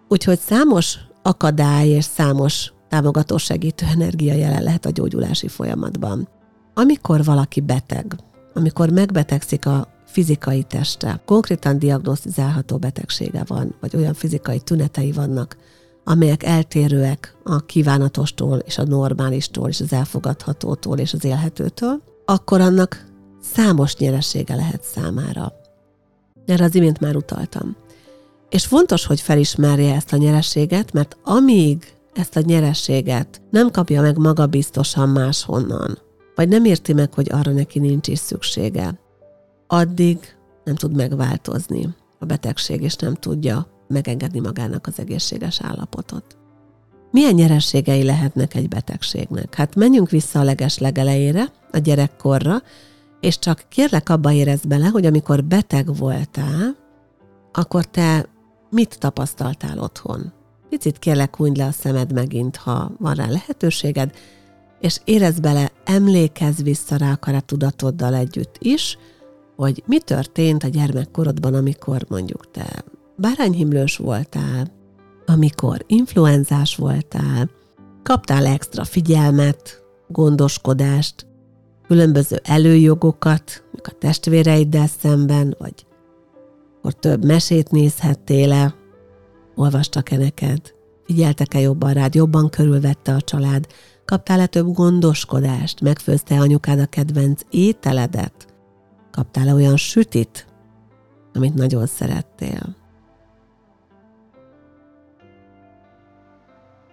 Úgyhogy 0.07 0.39
számos 0.39 0.97
akadály 1.21 1.87
és 1.87 2.03
számos 2.03 2.71
támogató 2.89 3.37
segítő 3.37 3.85
energia 3.85 4.33
jelen 4.33 4.63
lehet 4.63 4.85
a 4.85 4.89
gyógyulási 4.89 5.47
folyamatban. 5.47 6.27
Amikor 6.73 7.23
valaki 7.23 7.61
beteg, 7.61 8.15
amikor 8.53 8.89
megbetegszik 8.89 9.65
a 9.65 9.87
fizikai 10.05 10.63
teste, 10.63 11.21
konkrétan 11.25 11.79
diagnosztizálható 11.79 12.77
betegsége 12.77 13.43
van, 13.47 13.75
vagy 13.79 13.95
olyan 13.95 14.13
fizikai 14.13 14.59
tünetei 14.59 15.11
vannak, 15.11 15.57
amelyek 16.03 16.43
eltérőek 16.43 17.35
a 17.43 17.65
kívánatostól 17.65 18.57
és 18.57 18.77
a 18.77 18.83
normálistól 18.83 19.69
és 19.69 19.79
az 19.79 19.93
elfogadhatótól 19.93 20.97
és 20.97 21.13
az 21.13 21.23
élhetőtől, 21.23 22.01
akkor 22.25 22.61
annak 22.61 23.05
számos 23.41 23.95
nyeresége 23.95 24.55
lehet 24.55 24.83
számára. 24.83 25.53
Erre 26.45 26.63
az 26.63 26.75
imént 26.75 26.99
már 26.99 27.15
utaltam. 27.15 27.75
És 28.49 28.65
fontos, 28.65 29.05
hogy 29.05 29.21
felismerje 29.21 29.95
ezt 29.95 30.13
a 30.13 30.17
nyereséget, 30.17 30.93
mert 30.93 31.17
amíg 31.23 31.93
ezt 32.19 32.35
a 32.35 32.41
nyerességet 32.45 33.41
nem 33.49 33.71
kapja 33.71 34.01
meg 34.01 34.17
maga 34.17 34.47
biztosan 34.47 35.09
máshonnan, 35.09 35.97
vagy 36.35 36.47
nem 36.47 36.65
érti 36.65 36.93
meg, 36.93 37.13
hogy 37.13 37.31
arra 37.31 37.51
neki 37.51 37.79
nincs 37.79 38.07
is 38.07 38.19
szüksége, 38.19 38.99
addig 39.67 40.17
nem 40.63 40.75
tud 40.75 40.95
megváltozni 40.95 41.95
a 42.19 42.25
betegség, 42.25 42.81
és 42.81 42.95
nem 42.95 43.13
tudja 43.13 43.67
megengedni 43.87 44.39
magának 44.39 44.87
az 44.87 44.99
egészséges 44.99 45.61
állapotot. 45.61 46.37
Milyen 47.11 47.33
nyerességei 47.33 48.03
lehetnek 48.03 48.55
egy 48.55 48.67
betegségnek? 48.67 49.55
Hát 49.55 49.75
menjünk 49.75 50.09
vissza 50.09 50.39
a 50.39 50.43
leges 50.43 50.77
legelejére, 50.77 51.53
a 51.71 51.77
gyerekkorra, 51.77 52.61
és 53.19 53.39
csak 53.39 53.65
kérlek 53.69 54.09
abba 54.09 54.31
érezd 54.31 54.67
bele, 54.67 54.87
hogy 54.87 55.05
amikor 55.05 55.43
beteg 55.43 55.95
voltál, 55.95 56.75
akkor 57.51 57.85
te 57.85 58.25
mit 58.69 58.99
tapasztaltál 58.99 59.79
otthon? 59.79 60.33
Picit 60.69 60.99
kérlek, 60.99 61.35
hunyd 61.35 61.57
le 61.57 61.65
a 61.65 61.71
szemed 61.71 62.13
megint, 62.13 62.55
ha 62.55 62.91
van 62.99 63.13
rá 63.13 63.27
lehetőséged, 63.27 64.11
és 64.79 64.99
érezd 65.03 65.41
bele, 65.41 65.71
emlékezz 65.83 66.61
vissza 66.61 66.97
rá 66.97 67.11
akár 67.11 67.35
a 67.35 67.41
tudatoddal 67.41 68.15
együtt 68.15 68.55
is, 68.59 68.97
hogy 69.55 69.83
mi 69.85 69.99
történt 69.99 70.63
a 70.63 70.67
gyermekkorodban, 70.67 71.53
amikor 71.53 72.05
mondjuk 72.07 72.51
te 72.51 72.83
bárányhimlős 73.15 73.97
voltál, 73.97 74.71
amikor 75.25 75.83
influenzás 75.87 76.75
voltál, 76.75 77.49
kaptál 78.03 78.45
extra 78.45 78.83
figyelmet, 78.83 79.83
gondoskodást, 80.07 81.27
különböző 81.87 82.39
előjogokat, 82.43 83.63
a 83.83 83.91
testvéreiddel 83.99 84.87
szemben, 84.99 85.55
vagy 85.59 85.85
akkor 86.77 86.93
több 86.93 87.25
mesét 87.25 87.71
nézhettél 87.71 88.47
le, 88.47 88.75
olvastak-e 89.59 90.17
neked, 90.17 90.73
figyeltek-e 91.05 91.59
jobban 91.59 91.93
rád, 91.93 92.15
jobban 92.15 92.49
körülvette 92.49 93.13
a 93.13 93.21
család, 93.21 93.67
kaptál-e 94.05 94.45
több 94.45 94.73
gondoskodást, 94.73 95.81
megfőzte 95.81 96.39
anyukád 96.39 96.79
a 96.79 96.85
kedvenc 96.85 97.41
ételedet, 97.49 98.53
kaptál-e 99.11 99.53
olyan 99.53 99.77
sütit, 99.77 100.47
amit 101.33 101.53
nagyon 101.53 101.85
szerettél. 101.85 102.75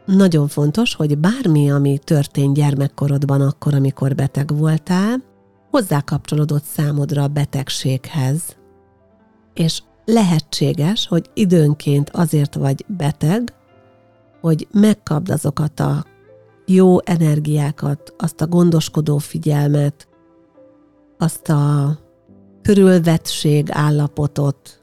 Nagyon 0.06 0.48
fontos, 0.48 0.94
hogy 0.94 1.18
bármi, 1.18 1.70
ami 1.70 1.98
történt 1.98 2.54
gyermekkorodban 2.54 3.40
akkor, 3.40 3.74
amikor 3.74 4.14
beteg 4.14 4.56
voltál, 4.56 5.22
hozzá 5.70 6.00
kapcsolódott 6.00 6.64
számodra 6.64 7.22
a 7.22 7.28
betegséghez. 7.28 8.56
És 9.54 9.82
lehetséges, 10.06 11.06
hogy 11.06 11.30
időnként 11.34 12.10
azért 12.10 12.54
vagy 12.54 12.84
beteg, 12.88 13.54
hogy 14.40 14.68
megkapd 14.72 15.30
azokat 15.30 15.80
a 15.80 16.04
jó 16.66 16.98
energiákat, 17.04 18.14
azt 18.18 18.40
a 18.40 18.46
gondoskodó 18.46 19.18
figyelmet, 19.18 20.08
azt 21.18 21.48
a 21.48 21.98
körülvettség 22.62 23.68
állapotot, 23.70 24.82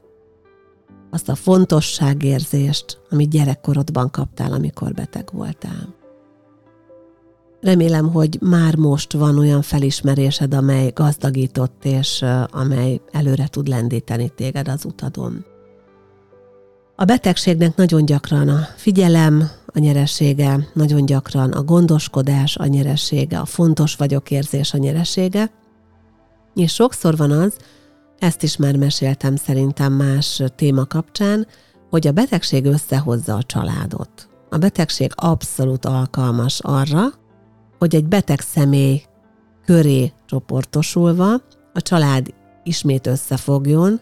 azt 1.10 1.28
a 1.28 1.34
fontosságérzést, 1.34 3.00
amit 3.10 3.30
gyerekkorodban 3.30 4.10
kaptál, 4.10 4.52
amikor 4.52 4.92
beteg 4.92 5.28
voltál. 5.32 6.03
Remélem, 7.64 8.12
hogy 8.12 8.38
már 8.40 8.76
most 8.76 9.12
van 9.12 9.38
olyan 9.38 9.62
felismerésed, 9.62 10.54
amely 10.54 10.90
gazdagított 10.94 11.84
és 11.84 12.24
amely 12.50 13.00
előre 13.10 13.46
tud 13.46 13.68
lendíteni 13.68 14.28
téged 14.28 14.68
az 14.68 14.84
utadon. 14.84 15.44
A 16.96 17.04
betegségnek 17.04 17.76
nagyon 17.76 18.04
gyakran 18.04 18.48
a 18.48 18.66
figyelem 18.76 19.50
a 19.66 19.78
nyeresége, 19.78 20.68
nagyon 20.72 21.06
gyakran 21.06 21.52
a 21.52 21.62
gondoskodás 21.62 22.56
a 22.56 22.66
nyeresége, 22.66 23.38
a 23.38 23.44
fontos 23.44 23.94
vagyok 23.96 24.30
érzés 24.30 24.72
a 24.72 24.78
nyeresége, 24.78 25.50
és 26.54 26.72
sokszor 26.72 27.16
van 27.16 27.30
az, 27.30 27.56
ezt 28.18 28.42
is 28.42 28.56
már 28.56 28.76
meséltem 28.76 29.36
szerintem 29.36 29.92
más 29.92 30.42
téma 30.56 30.84
kapcsán, 30.84 31.46
hogy 31.90 32.06
a 32.06 32.12
betegség 32.12 32.64
összehozza 32.64 33.34
a 33.34 33.42
családot. 33.42 34.28
A 34.50 34.58
betegség 34.58 35.12
abszolút 35.14 35.84
alkalmas 35.84 36.60
arra, 36.60 37.22
hogy 37.84 37.94
egy 37.94 38.06
beteg 38.06 38.40
személy 38.40 39.02
köré 39.64 40.12
csoportosulva 40.26 41.32
a 41.72 41.82
család 41.82 42.34
ismét 42.62 43.06
összefogjon, 43.06 44.00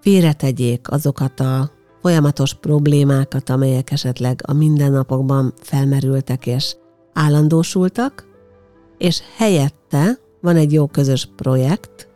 félretegyék 0.00 0.90
azokat 0.90 1.40
a 1.40 1.70
folyamatos 2.00 2.54
problémákat, 2.54 3.50
amelyek 3.50 3.90
esetleg 3.90 4.40
a 4.46 4.52
mindennapokban 4.52 5.52
felmerültek 5.60 6.46
és 6.46 6.76
állandósultak, 7.12 8.26
és 8.98 9.20
helyette 9.36 10.18
van 10.40 10.56
egy 10.56 10.72
jó 10.72 10.86
közös 10.86 11.28
projekt, 11.36 12.08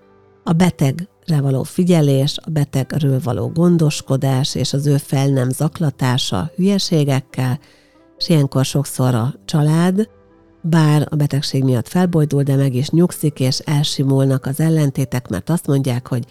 a 0.42 0.52
betegre 0.52 1.40
való 1.40 1.62
figyelés, 1.62 2.38
a 2.44 2.50
betegről 2.50 3.20
való 3.22 3.48
gondoskodás 3.48 4.54
és 4.54 4.72
az 4.72 4.86
ő 4.86 4.96
fel 4.96 5.28
nem 5.28 5.50
zaklatása 5.50 6.50
hülyeségekkel, 6.56 7.58
és 8.18 8.28
ilyenkor 8.28 8.64
sokszor 8.64 9.14
a 9.14 9.34
család, 9.44 10.08
bár 10.66 11.06
a 11.10 11.16
betegség 11.16 11.64
miatt 11.64 11.88
felbojdul, 11.88 12.42
de 12.42 12.56
meg 12.56 12.74
is 12.74 12.90
nyugszik, 12.90 13.40
és 13.40 13.58
elsimulnak 13.58 14.46
az 14.46 14.60
ellentétek, 14.60 15.28
mert 15.28 15.50
azt 15.50 15.66
mondják, 15.66 16.08
hogy 16.08 16.24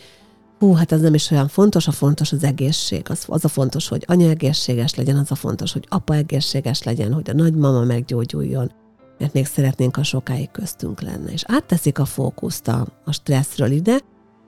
hú, 0.60 0.74
hát 0.74 0.92
ez 0.92 1.02
nem 1.02 1.14
is 1.14 1.32
olyan 1.32 1.48
fontos, 1.48 1.88
a 1.88 1.92
fontos 1.92 2.32
az 2.32 2.44
egészség. 2.44 3.06
Az, 3.10 3.24
az 3.28 3.46
a 3.46 3.48
fontos, 3.48 3.88
hogy 3.88 4.04
anya 4.08 4.30
egészséges 4.30 4.96
legyen, 4.96 5.18
az 5.18 5.32
a 5.32 5.36
fontos, 5.36 5.74
hogy 5.74 5.86
apa 5.90 6.16
egészséges 6.16 6.84
legyen, 6.84 7.14
hogy 7.14 7.30
a 7.30 7.34
nagymama 7.34 7.84
meggyógyuljon, 7.84 8.72
mert 9.18 9.34
még 9.34 9.46
szeretnénk, 9.46 9.96
ha 9.96 10.04
sokáig 10.04 10.52
köztünk 10.52 11.02
lenne. 11.02 11.32
És 11.32 11.44
átteszik 11.48 12.00
a 12.00 12.06
fókuszt 12.06 12.68
a, 12.68 12.88
a 13.06 13.12
stresszről 13.12 13.72
ide, 13.72 14.00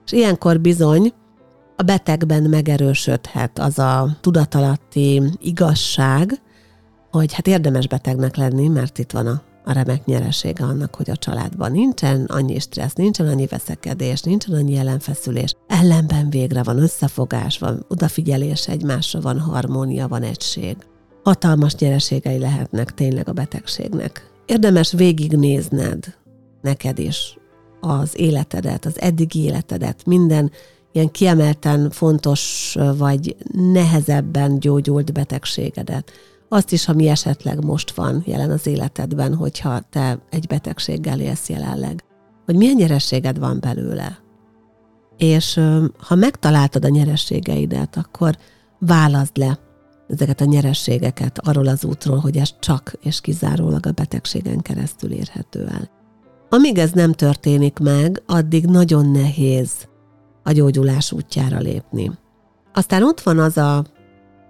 és 0.04 0.12
ilyenkor 0.12 0.60
bizony 0.60 1.12
a 1.76 1.82
betegben 1.82 2.42
megerősödhet 2.42 3.58
az 3.58 3.78
a 3.78 4.16
tudatalatti 4.20 5.22
igazság, 5.38 6.40
hogy 7.10 7.32
hát 7.32 7.46
érdemes 7.46 7.88
betegnek 7.88 8.36
lenni, 8.36 8.68
mert 8.68 8.98
itt 8.98 9.10
van 9.10 9.26
a 9.26 9.42
a 9.68 9.72
remek 9.72 10.04
nyeresége 10.04 10.64
annak, 10.64 10.94
hogy 10.94 11.10
a 11.10 11.16
családban 11.16 11.72
nincsen 11.72 12.24
annyi 12.24 12.58
stressz, 12.58 12.94
nincsen 12.94 13.26
annyi 13.26 13.46
veszekedés, 13.46 14.22
nincsen 14.22 14.54
annyi 14.54 14.76
ellenfeszülés. 14.76 15.52
Ellenben 15.66 16.30
végre 16.30 16.62
van 16.62 16.78
összefogás, 16.78 17.58
van 17.58 17.84
odafigyelés 17.88 18.68
egymásra, 18.68 19.20
van 19.20 19.40
harmónia, 19.40 20.08
van 20.08 20.22
egység. 20.22 20.76
Hatalmas 21.24 21.74
nyereségei 21.74 22.38
lehetnek 22.38 22.94
tényleg 22.94 23.28
a 23.28 23.32
betegségnek. 23.32 24.30
Érdemes 24.46 24.92
végignézned 24.92 26.14
neked 26.62 26.98
is 26.98 27.38
az 27.80 28.18
életedet, 28.18 28.84
az 28.84 29.00
eddigi 29.00 29.42
életedet, 29.42 30.06
minden 30.06 30.50
ilyen 30.92 31.10
kiemelten 31.10 31.90
fontos 31.90 32.74
vagy 32.96 33.36
nehezebben 33.52 34.58
gyógyult 34.58 35.12
betegségedet 35.12 36.12
azt 36.48 36.72
is, 36.72 36.88
ami 36.88 37.08
esetleg 37.08 37.64
most 37.64 37.90
van 37.90 38.22
jelen 38.26 38.50
az 38.50 38.66
életedben, 38.66 39.34
hogyha 39.34 39.80
te 39.90 40.18
egy 40.30 40.46
betegséggel 40.46 41.20
élsz 41.20 41.48
jelenleg, 41.48 42.04
hogy 42.44 42.56
milyen 42.56 42.74
nyerességed 42.74 43.38
van 43.38 43.60
belőle. 43.60 44.18
És 45.16 45.60
ha 45.98 46.14
megtaláltad 46.14 46.84
a 46.84 46.88
nyerességeidet, 46.88 47.96
akkor 47.96 48.36
válaszd 48.78 49.36
le 49.36 49.58
ezeket 50.08 50.40
a 50.40 50.44
nyerességeket 50.44 51.38
arról 51.38 51.66
az 51.66 51.84
útról, 51.84 52.18
hogy 52.18 52.36
ez 52.36 52.50
csak 52.60 52.92
és 53.02 53.20
kizárólag 53.20 53.86
a 53.86 53.92
betegségen 53.92 54.60
keresztül 54.60 55.12
érhető 55.12 55.66
el. 55.66 55.90
Amíg 56.48 56.78
ez 56.78 56.90
nem 56.90 57.12
történik 57.12 57.78
meg, 57.78 58.22
addig 58.26 58.64
nagyon 58.64 59.10
nehéz 59.10 59.70
a 60.42 60.52
gyógyulás 60.52 61.12
útjára 61.12 61.58
lépni. 61.58 62.10
Aztán 62.72 63.02
ott 63.02 63.20
van 63.20 63.38
az 63.38 63.56
a 63.56 63.84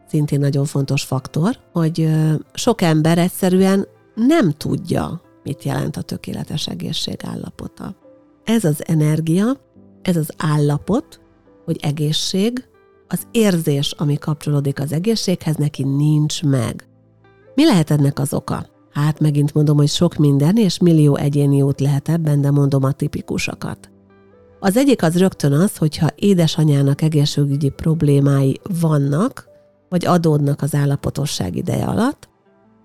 szintén 0.09 0.41
nagyon 0.41 0.65
fontos 0.65 1.03
faktor, 1.03 1.59
hogy 1.73 2.09
sok 2.53 2.83
ember 2.83 3.19
egyszerűen 3.19 3.87
nem 4.15 4.51
tudja, 4.51 5.21
mit 5.43 5.63
jelent 5.63 5.97
a 5.97 6.03
tökéletes 6.03 6.67
egészség 6.67 7.17
állapota. 7.25 7.97
Ez 8.45 8.65
az 8.65 8.83
energia, 8.87 9.47
ez 10.03 10.17
az 10.17 10.31
állapot, 10.37 11.21
hogy 11.65 11.79
egészség, 11.83 12.65
az 13.09 13.27
érzés, 13.31 13.93
ami 13.93 14.19
kapcsolódik 14.19 14.81
az 14.81 14.93
egészséghez, 14.93 15.57
neki 15.57 15.83
nincs 15.83 16.43
meg. 16.43 16.89
Mi 17.55 17.65
lehet 17.65 17.91
ennek 17.91 18.19
az 18.19 18.35
oka? 18.35 18.67
Hát 18.93 19.21
megint 19.21 19.55
mondom, 19.55 19.77
hogy 19.77 19.89
sok 19.89 20.17
minden, 20.17 20.57
és 20.57 20.79
millió 20.79 21.17
egyéni 21.17 21.63
út 21.63 21.81
lehet 21.81 22.09
ebben, 22.09 22.41
de 22.41 22.51
mondom 22.51 22.85
a 22.85 22.93
tipikusakat. 22.93 23.91
Az 24.61 24.77
egyik 24.77 25.03
az 25.03 25.19
rögtön 25.19 25.53
az, 25.53 25.77
hogyha 25.77 26.09
édesanyának 26.15 27.03
egészségügyi 27.03 27.69
problémái 27.69 28.61
vannak, 28.81 29.49
vagy 29.97 30.07
adódnak 30.07 30.63
az 30.63 30.75
állapotosság 30.75 31.57
ideje 31.57 31.85
alatt, 31.85 32.29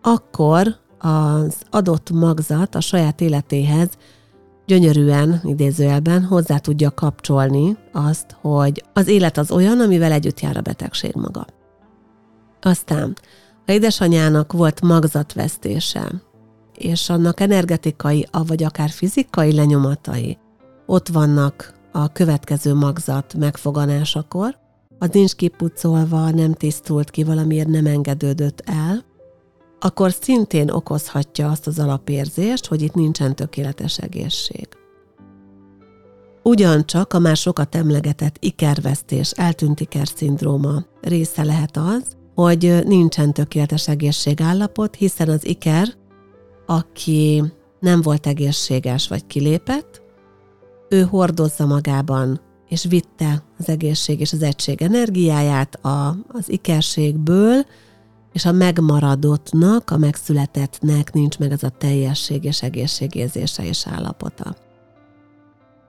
akkor 0.02 0.76
az 0.98 1.56
adott 1.70 2.12
magzat 2.12 2.76
a 2.76 2.82
saját 2.82 3.22
életéhez 3.22 3.90
gyönyörűen, 4.66 5.42
idézőjelben 5.44 6.24
hozzá 6.24 6.58
tudja 6.58 6.92
kapcsolni 6.92 7.78
azt, 7.92 8.36
hogy 8.42 8.84
az 8.94 9.08
élet 9.08 9.38
az 9.38 9.52
olyan, 9.52 9.80
amivel 9.80 10.12
együtt 10.12 10.40
jár 10.40 10.58
a 10.58 10.62
betegség 10.62 11.16
maga. 11.16 11.46
Aztán, 12.62 13.18
ha 13.66 13.74
édesanyának 13.74 14.54
volt 14.54 14.82
magzatvesztése, 14.82 16.12
és 16.78 17.10
annak 17.10 17.40
energetikai, 17.40 18.28
vagy 18.48 18.64
akár 18.64 18.90
fizikai 18.90 19.54
lenyomatai 19.54 20.38
ott 20.86 21.08
vannak 21.08 21.74
a 21.92 22.12
következő 22.12 22.74
magzat 22.74 23.34
megfoganásakor, 23.34 24.61
az 25.02 25.10
nincs 25.12 25.34
kipucolva, 25.36 26.30
nem 26.30 26.54
tisztult 26.54 27.10
ki, 27.10 27.24
valamiért 27.24 27.68
nem 27.68 27.86
engedődött 27.86 28.62
el, 28.66 29.06
akkor 29.80 30.12
szintén 30.12 30.70
okozhatja 30.70 31.50
azt 31.50 31.68
az 31.68 31.80
alapérzést, 31.80 32.68
hogy 32.68 32.82
itt 32.82 32.94
nincsen 32.94 33.36
tökéletes 33.36 33.98
egészség. 33.98 34.68
Ugyancsak 36.44 37.14
a 37.14 37.20
már 37.20 37.36
sokat 37.36 37.76
emlegetett 37.76 38.36
ikervesztés, 38.40 39.32
eltűnt 39.32 39.80
iker 39.80 40.08
szindróma 40.08 40.86
része 41.02 41.44
lehet 41.44 41.78
az, 41.78 42.04
hogy 42.36 42.80
nincsen 42.86 43.34
tökéletes 43.34 43.88
egészségállapot, 43.88 44.96
hiszen 44.96 45.30
az 45.30 45.46
iker, 45.46 45.88
aki 46.66 47.44
nem 47.80 48.02
volt 48.02 48.28
egészséges 48.28 49.08
vagy 49.08 49.28
kilépett, 49.28 50.02
ő 50.90 51.02
hordozza 51.02 51.66
magában 51.66 52.42
és 52.72 52.86
vitte 52.90 53.44
az 53.58 53.70
egészség 53.70 54.20
és 54.20 54.34
az 54.34 54.42
egység 54.42 54.82
energiáját 54.82 55.86
a, 55.86 56.18
az 56.28 56.50
ikerségből, 56.50 57.66
és 58.34 58.46
a 58.46 58.52
megmaradottnak, 58.52 59.92
a 59.92 59.98
megszületettnek 59.98 61.14
nincs 61.14 61.38
meg 61.40 61.52
az 61.52 61.64
a 61.64 61.70
teljesség 61.70 62.44
és 62.44 62.62
egészségérzése 62.62 63.66
és 63.66 63.88
állapota. 63.88 64.56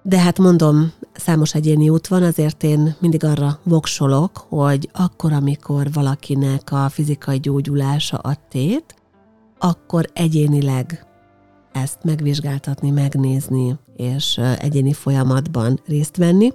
De 0.03 0.19
hát 0.19 0.39
mondom, 0.39 0.93
számos 1.13 1.55
egyéni 1.55 1.89
út 1.89 2.07
van, 2.07 2.23
azért 2.23 2.63
én 2.63 2.97
mindig 2.99 3.25
arra 3.25 3.61
voksolok, 3.63 4.37
hogy 4.49 4.89
akkor, 4.93 5.33
amikor 5.33 5.93
valakinek 5.93 6.73
a 6.73 6.89
fizikai 6.89 7.41
gyógyulása 7.41 8.17
a 8.17 8.37
tét, 8.49 8.95
akkor 9.59 10.07
egyénileg 10.13 11.07
ezt 11.73 11.99
megvizsgáltatni, 12.05 12.91
megnézni, 12.91 13.77
és 13.97 14.41
egyéni 14.59 14.93
folyamatban 14.93 15.81
részt 15.87 16.17
venni. 16.17 16.53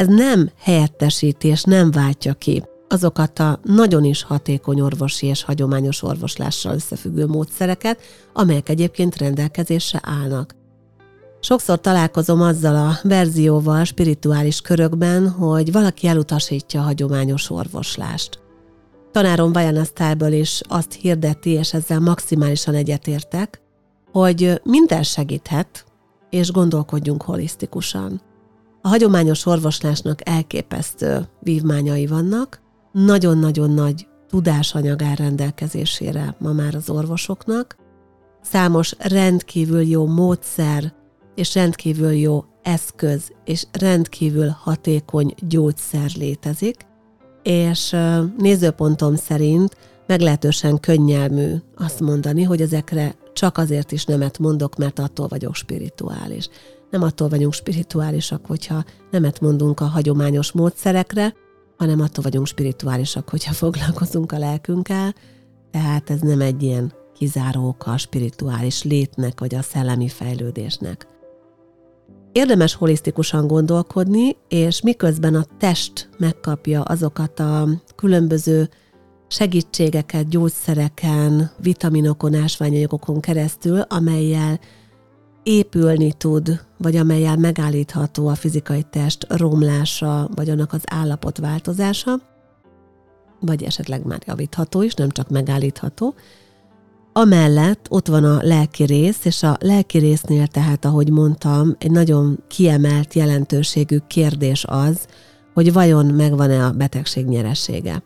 Ez 0.00 0.06
nem 0.06 0.50
helyettesíti 0.58 1.48
és 1.48 1.62
nem 1.62 1.90
váltja 1.90 2.34
ki 2.34 2.62
azokat 2.88 3.38
a 3.38 3.60
nagyon 3.62 4.04
is 4.04 4.22
hatékony 4.22 4.80
orvosi 4.80 5.26
és 5.26 5.42
hagyományos 5.42 6.02
orvoslással 6.02 6.74
összefüggő 6.74 7.26
módszereket, 7.26 8.00
amelyek 8.32 8.68
egyébként 8.68 9.16
rendelkezésre 9.16 10.00
állnak. 10.02 10.54
Sokszor 11.40 11.80
találkozom 11.80 12.40
azzal 12.40 12.76
a 12.76 12.98
verzióval 13.02 13.84
spirituális 13.84 14.60
körökben, 14.60 15.28
hogy 15.28 15.72
valaki 15.72 16.06
elutasítja 16.06 16.80
a 16.80 16.84
hagyományos 16.84 17.50
orvoslást. 17.50 18.40
Tanárom 19.12 19.52
Vajana 19.52 19.84
Sztárből 19.84 20.32
is 20.32 20.60
azt 20.68 20.92
hirdeti, 20.92 21.50
és 21.50 21.74
ezzel 21.74 22.00
maximálisan 22.00 22.74
egyetértek, 22.74 23.60
hogy 24.12 24.60
minden 24.64 25.02
segíthet, 25.02 25.84
és 26.30 26.52
gondolkodjunk 26.52 27.22
holisztikusan. 27.22 28.28
A 28.82 28.88
hagyományos 28.88 29.46
orvoslásnak 29.46 30.28
elképesztő 30.28 31.28
vívmányai 31.40 32.06
vannak, 32.06 32.60
nagyon-nagyon 32.92 33.70
nagy 33.70 34.06
tudásanyag 34.28 35.02
áll 35.02 35.14
rendelkezésére 35.14 36.36
ma 36.38 36.52
már 36.52 36.74
az 36.74 36.90
orvosoknak, 36.90 37.76
számos 38.42 38.94
rendkívül 38.98 39.82
jó 39.82 40.06
módszer 40.06 40.92
és 41.34 41.54
rendkívül 41.54 42.12
jó 42.12 42.44
eszköz 42.62 43.32
és 43.44 43.66
rendkívül 43.72 44.48
hatékony 44.48 45.34
gyógyszer 45.48 46.10
létezik, 46.16 46.76
és 47.42 47.96
nézőpontom 48.38 49.14
szerint 49.14 49.76
meglehetősen 50.06 50.80
könnyelmű 50.80 51.54
azt 51.76 52.00
mondani, 52.00 52.42
hogy 52.42 52.60
ezekre 52.60 53.14
csak 53.32 53.58
azért 53.58 53.92
is 53.92 54.04
nemet 54.04 54.38
mondok, 54.38 54.76
mert 54.76 54.98
attól 54.98 55.26
vagyok 55.28 55.54
spirituális. 55.54 56.48
Nem 56.90 57.02
attól 57.02 57.28
vagyunk 57.28 57.52
spirituálisak, 57.52 58.46
hogyha 58.46 58.84
nemet 59.10 59.40
mondunk 59.40 59.80
a 59.80 59.84
hagyományos 59.84 60.52
módszerekre, 60.52 61.34
hanem 61.76 62.00
attól 62.00 62.24
vagyunk 62.24 62.46
spirituálisak, 62.46 63.28
hogyha 63.28 63.52
foglalkozunk 63.52 64.32
a 64.32 64.38
lelkünkkel, 64.38 65.14
tehát 65.70 66.10
ez 66.10 66.20
nem 66.20 66.40
egy 66.40 66.62
ilyen 66.62 66.92
kizáró 67.14 67.68
oka 67.68 67.90
a 67.92 67.98
spirituális 67.98 68.82
létnek, 68.82 69.40
vagy 69.40 69.54
a 69.54 69.62
szellemi 69.62 70.08
fejlődésnek. 70.08 71.06
Érdemes 72.32 72.74
holisztikusan 72.74 73.46
gondolkodni, 73.46 74.36
és 74.48 74.80
miközben 74.82 75.34
a 75.34 75.44
test 75.58 76.08
megkapja 76.18 76.82
azokat 76.82 77.40
a 77.40 77.68
különböző 77.96 78.68
segítségeket, 79.28 80.28
gyógyszereken, 80.28 81.50
vitaminokon, 81.58 82.34
ásványanyagokon 82.34 83.20
keresztül, 83.20 83.80
amelyel 83.80 84.60
épülni 85.42 86.12
tud, 86.12 86.60
vagy 86.76 86.96
amelyel 86.96 87.36
megállítható 87.36 88.28
a 88.28 88.34
fizikai 88.34 88.84
test 88.90 89.26
romlása, 89.28 90.28
vagy 90.34 90.50
annak 90.50 90.72
az 90.72 90.82
állapot 90.86 91.38
változása, 91.38 92.20
vagy 93.40 93.62
esetleg 93.62 94.06
már 94.06 94.22
javítható 94.26 94.82
is, 94.82 94.94
nem 94.94 95.10
csak 95.10 95.28
megállítható. 95.28 96.14
Amellett 97.12 97.86
ott 97.90 98.06
van 98.06 98.24
a 98.24 98.38
lelki 98.42 98.84
rész, 98.84 99.24
és 99.24 99.42
a 99.42 99.56
lelki 99.60 99.98
résznél 99.98 100.46
tehát, 100.46 100.84
ahogy 100.84 101.10
mondtam, 101.10 101.76
egy 101.78 101.90
nagyon 101.90 102.42
kiemelt 102.48 103.14
jelentőségű 103.14 103.98
kérdés 104.06 104.64
az, 104.68 105.06
hogy 105.54 105.72
vajon 105.72 106.06
megvan-e 106.06 106.64
a 106.64 106.70
betegség 106.70 107.26
nyeresége. 107.26 108.02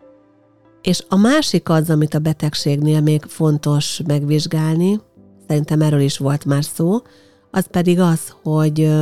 És 0.83 1.05
a 1.09 1.17
másik 1.17 1.69
az, 1.69 1.91
amit 1.91 2.15
a 2.15 2.19
betegségnél 2.19 3.01
még 3.01 3.23
fontos 3.23 4.01
megvizsgálni, 4.07 5.01
szerintem 5.49 5.81
erről 5.81 6.01
is 6.01 6.19
volt 6.19 6.45
már 6.45 6.65
szó, 6.65 6.99
az 7.51 7.67
pedig 7.67 8.01
az, 8.01 8.35
hogy, 8.43 8.93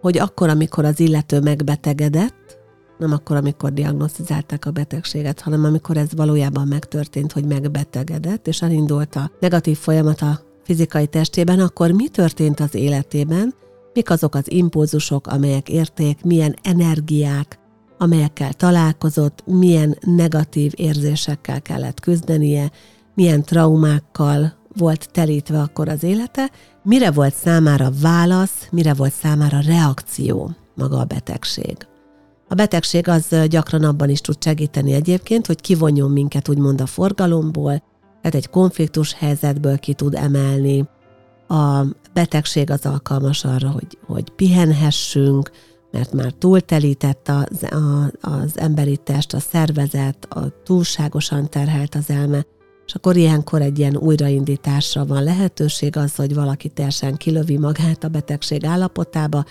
hogy 0.00 0.18
akkor, 0.18 0.48
amikor 0.48 0.84
az 0.84 1.00
illető 1.00 1.40
megbetegedett, 1.40 2.58
nem 2.98 3.12
akkor, 3.12 3.36
amikor 3.36 3.72
diagnosztizálták 3.72 4.66
a 4.66 4.70
betegséget, 4.70 5.40
hanem 5.40 5.64
amikor 5.64 5.96
ez 5.96 6.08
valójában 6.16 6.68
megtörtént, 6.68 7.32
hogy 7.32 7.44
megbetegedett, 7.44 8.46
és 8.46 8.62
elindult 8.62 9.16
a 9.16 9.30
negatív 9.40 9.76
folyamat 9.76 10.20
a 10.20 10.40
fizikai 10.62 11.06
testében, 11.06 11.60
akkor 11.60 11.90
mi 11.90 12.08
történt 12.08 12.60
az 12.60 12.74
életében, 12.74 13.54
mik 13.92 14.10
azok 14.10 14.34
az 14.34 14.52
impulzusok, 14.52 15.26
amelyek 15.26 15.68
érték, 15.68 16.24
milyen 16.24 16.56
energiák, 16.62 17.58
amelyekkel 17.98 18.52
találkozott, 18.52 19.42
milyen 19.46 19.98
negatív 20.00 20.72
érzésekkel 20.76 21.62
kellett 21.62 22.00
küzdenie, 22.00 22.70
milyen 23.14 23.42
traumákkal 23.42 24.54
volt 24.76 25.08
telítve 25.10 25.60
akkor 25.60 25.88
az 25.88 26.02
élete, 26.02 26.50
mire 26.82 27.10
volt 27.10 27.34
számára 27.34 27.90
válasz, 28.00 28.68
mire 28.70 28.94
volt 28.94 29.12
számára 29.12 29.60
reakció 29.60 30.50
maga 30.74 30.98
a 30.98 31.04
betegség. 31.04 31.76
A 32.48 32.54
betegség 32.54 33.08
az 33.08 33.36
gyakran 33.48 33.84
abban 33.84 34.08
is 34.08 34.20
tud 34.20 34.42
segíteni 34.42 34.92
egyébként, 34.92 35.46
hogy 35.46 35.60
kivonjon 35.60 36.10
minket 36.10 36.48
úgymond 36.48 36.80
a 36.80 36.86
forgalomból, 36.86 37.82
tehát 38.20 38.34
egy 38.34 38.50
konfliktus 38.50 39.12
helyzetből 39.12 39.78
ki 39.78 39.94
tud 39.94 40.14
emelni. 40.14 40.88
A 41.48 41.84
betegség 42.12 42.70
az 42.70 42.86
alkalmas 42.86 43.44
arra, 43.44 43.70
hogy, 43.70 43.98
hogy 44.06 44.30
pihenhessünk, 44.30 45.50
mert 45.90 46.12
már 46.12 46.32
túltelített 46.32 47.28
az, 47.28 47.62
a, 47.62 48.12
az 48.20 48.58
emberi 48.58 48.96
test, 48.96 49.34
a 49.34 49.38
szervezet, 49.38 50.26
a 50.30 50.62
túlságosan 50.64 51.50
terhelt 51.50 51.94
az 51.94 52.10
elme, 52.10 52.44
és 52.86 52.94
akkor 52.94 53.16
ilyenkor 53.16 53.62
egy 53.62 53.78
ilyen 53.78 53.96
újraindításra 53.96 55.06
van 55.06 55.22
lehetőség 55.22 55.96
az, 55.96 56.14
hogy 56.14 56.34
valaki 56.34 56.68
teljesen 56.68 57.16
kilövi 57.16 57.58
magát 57.58 58.04
a 58.04 58.08
betegség 58.08 58.64
állapotába, 58.64 59.44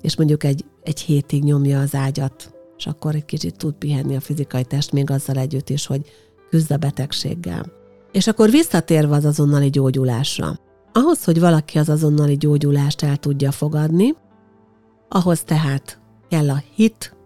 és 0.00 0.16
mondjuk 0.16 0.44
egy, 0.44 0.64
egy 0.82 1.00
hétig 1.00 1.44
nyomja 1.44 1.80
az 1.80 1.94
ágyat, 1.94 2.52
és 2.76 2.86
akkor 2.86 3.14
egy 3.14 3.24
kicsit 3.24 3.56
tud 3.56 3.74
pihenni 3.74 4.16
a 4.16 4.20
fizikai 4.20 4.64
test 4.64 4.92
még 4.92 5.10
azzal 5.10 5.36
együtt 5.36 5.68
is, 5.68 5.86
hogy 5.86 6.00
küzd 6.50 6.72
a 6.72 6.76
betegséggel. 6.76 7.72
És 8.12 8.26
akkor 8.26 8.50
visszatérve 8.50 9.14
az 9.14 9.24
azonnali 9.24 9.70
gyógyulásra. 9.70 10.58
Ahhoz, 10.92 11.24
hogy 11.24 11.40
valaki 11.40 11.78
az 11.78 11.88
azonnali 11.88 12.36
gyógyulást 12.36 13.02
el 13.02 13.16
tudja 13.16 13.50
fogadni, 13.50 14.14
ahhoz 15.08 15.42
tehát 15.42 16.00
kell 16.28 16.50
a 16.50 16.62
hit, 16.74 17.16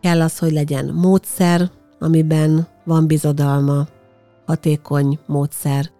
kell 0.00 0.20
az, 0.20 0.38
hogy 0.38 0.52
legyen 0.52 0.94
módszer, 0.94 1.70
amiben 1.98 2.66
van 2.84 3.06
bizodalma, 3.06 3.86
hatékony 4.46 5.18
módszer. 5.26 5.90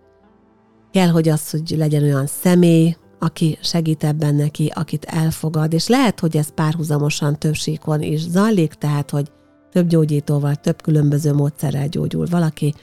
Kell, 0.90 1.08
hogy 1.08 1.28
az, 1.28 1.50
hogy 1.50 1.74
legyen 1.76 2.02
olyan 2.02 2.26
személy, 2.26 2.96
aki 3.18 3.58
segít 3.62 4.04
ebben 4.04 4.34
neki, 4.34 4.72
akit 4.74 5.04
elfogad, 5.04 5.72
és 5.72 5.86
lehet, 5.86 6.20
hogy 6.20 6.36
ez 6.36 6.54
párhuzamosan 6.54 7.38
több 7.38 7.54
síkon 7.54 8.02
is 8.02 8.20
zajlik, 8.20 8.72
tehát, 8.72 9.10
hogy 9.10 9.32
több 9.70 9.88
gyógyítóval, 9.88 10.54
több 10.54 10.82
különböző 10.82 11.32
módszerrel 11.32 11.88
gyógyul 11.88 12.26
valaki, 12.30 12.74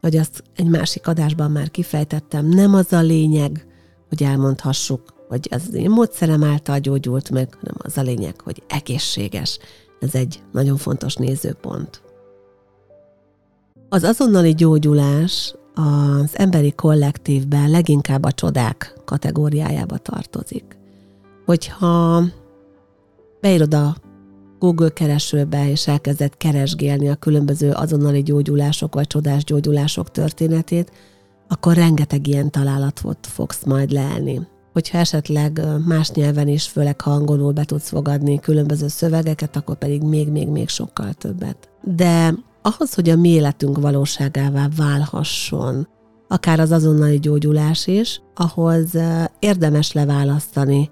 hogy 0.00 0.16
azt 0.16 0.42
egy 0.56 0.68
másik 0.68 1.06
adásban 1.06 1.50
már 1.50 1.70
kifejtettem, 1.70 2.46
nem 2.46 2.74
az 2.74 2.92
a 2.92 3.00
lényeg, 3.00 3.66
hogy 4.08 4.22
elmondhassuk, 4.22 5.14
hogy 5.28 5.48
az 5.50 5.74
én 5.74 5.90
módszerem 5.90 6.42
által 6.42 6.78
gyógyult 6.78 7.30
meg, 7.30 7.54
hanem 7.54 7.74
az 7.78 7.98
a 7.98 8.02
lényeg, 8.02 8.40
hogy 8.40 8.62
egészséges. 8.68 9.58
Ez 10.00 10.14
egy 10.14 10.42
nagyon 10.52 10.76
fontos 10.76 11.14
nézőpont. 11.14 12.02
Az 13.96 14.02
azonnali 14.02 14.54
gyógyulás 14.54 15.54
az 15.74 16.30
emberi 16.32 16.72
kollektívben 16.72 17.70
leginkább 17.70 18.24
a 18.24 18.32
csodák 18.32 18.94
kategóriájába 19.04 19.96
tartozik. 19.96 20.78
Hogyha 21.44 22.22
beírod 23.40 23.74
a 23.74 23.96
Google 24.58 24.88
keresőbe, 24.88 25.70
és 25.70 25.88
elkezded 25.88 26.36
keresgélni 26.36 27.08
a 27.08 27.14
különböző 27.14 27.70
azonnali 27.70 28.22
gyógyulások 28.22 28.94
vagy 28.94 29.06
csodás 29.06 29.44
gyógyulások 29.44 30.10
történetét, 30.10 30.90
akkor 31.48 31.74
rengeteg 31.74 32.26
ilyen 32.26 32.50
találatot 32.50 33.26
fogsz 33.26 33.64
majd 33.64 33.90
leelni. 33.90 34.46
Hogyha 34.72 34.98
esetleg 34.98 35.60
más 35.86 36.10
nyelven 36.10 36.48
is, 36.48 36.68
főleg 36.68 37.00
ha 37.00 37.10
angolul 37.10 37.52
be 37.52 37.64
tudsz 37.64 37.88
fogadni 37.88 38.40
különböző 38.40 38.88
szövegeket, 38.88 39.56
akkor 39.56 39.76
pedig 39.76 40.02
még-még-még 40.02 40.68
sokkal 40.68 41.12
többet. 41.12 41.68
De 41.82 42.34
ahhoz, 42.66 42.94
hogy 42.94 43.08
a 43.08 43.16
mi 43.16 43.28
életünk 43.28 43.78
valóságává 43.78 44.68
válhasson, 44.76 45.88
akár 46.28 46.60
az 46.60 46.70
azonnali 46.70 47.18
gyógyulás 47.18 47.86
is, 47.86 48.22
ahhoz 48.34 48.90
érdemes 49.38 49.92
leválasztani 49.92 50.90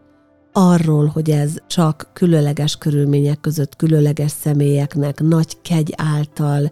arról, 0.53 1.07
hogy 1.07 1.31
ez 1.31 1.55
csak 1.67 2.11
különleges 2.13 2.77
körülmények 2.77 3.41
között 3.41 3.77
különleges 3.77 4.31
személyeknek 4.31 5.21
nagy 5.21 5.61
kegy 5.63 5.93
által 5.97 6.71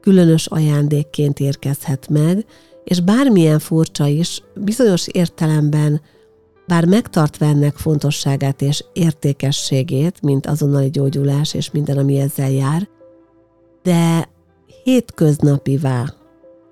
különös 0.00 0.46
ajándékként 0.46 1.40
érkezhet 1.40 2.08
meg, 2.08 2.44
és 2.84 3.00
bármilyen 3.00 3.58
furcsa 3.58 4.06
is, 4.06 4.42
bizonyos 4.54 5.08
értelemben 5.08 6.00
bár 6.66 6.84
megtartva 6.84 7.44
ennek 7.46 7.76
fontosságát 7.76 8.62
és 8.62 8.84
értékességét, 8.92 10.22
mint 10.22 10.46
azonnali 10.46 10.90
gyógyulás 10.90 11.54
és 11.54 11.70
minden, 11.70 11.98
ami 11.98 12.18
ezzel 12.18 12.50
jár, 12.50 12.88
de 13.82 14.28
hétköznapivá 14.88 16.14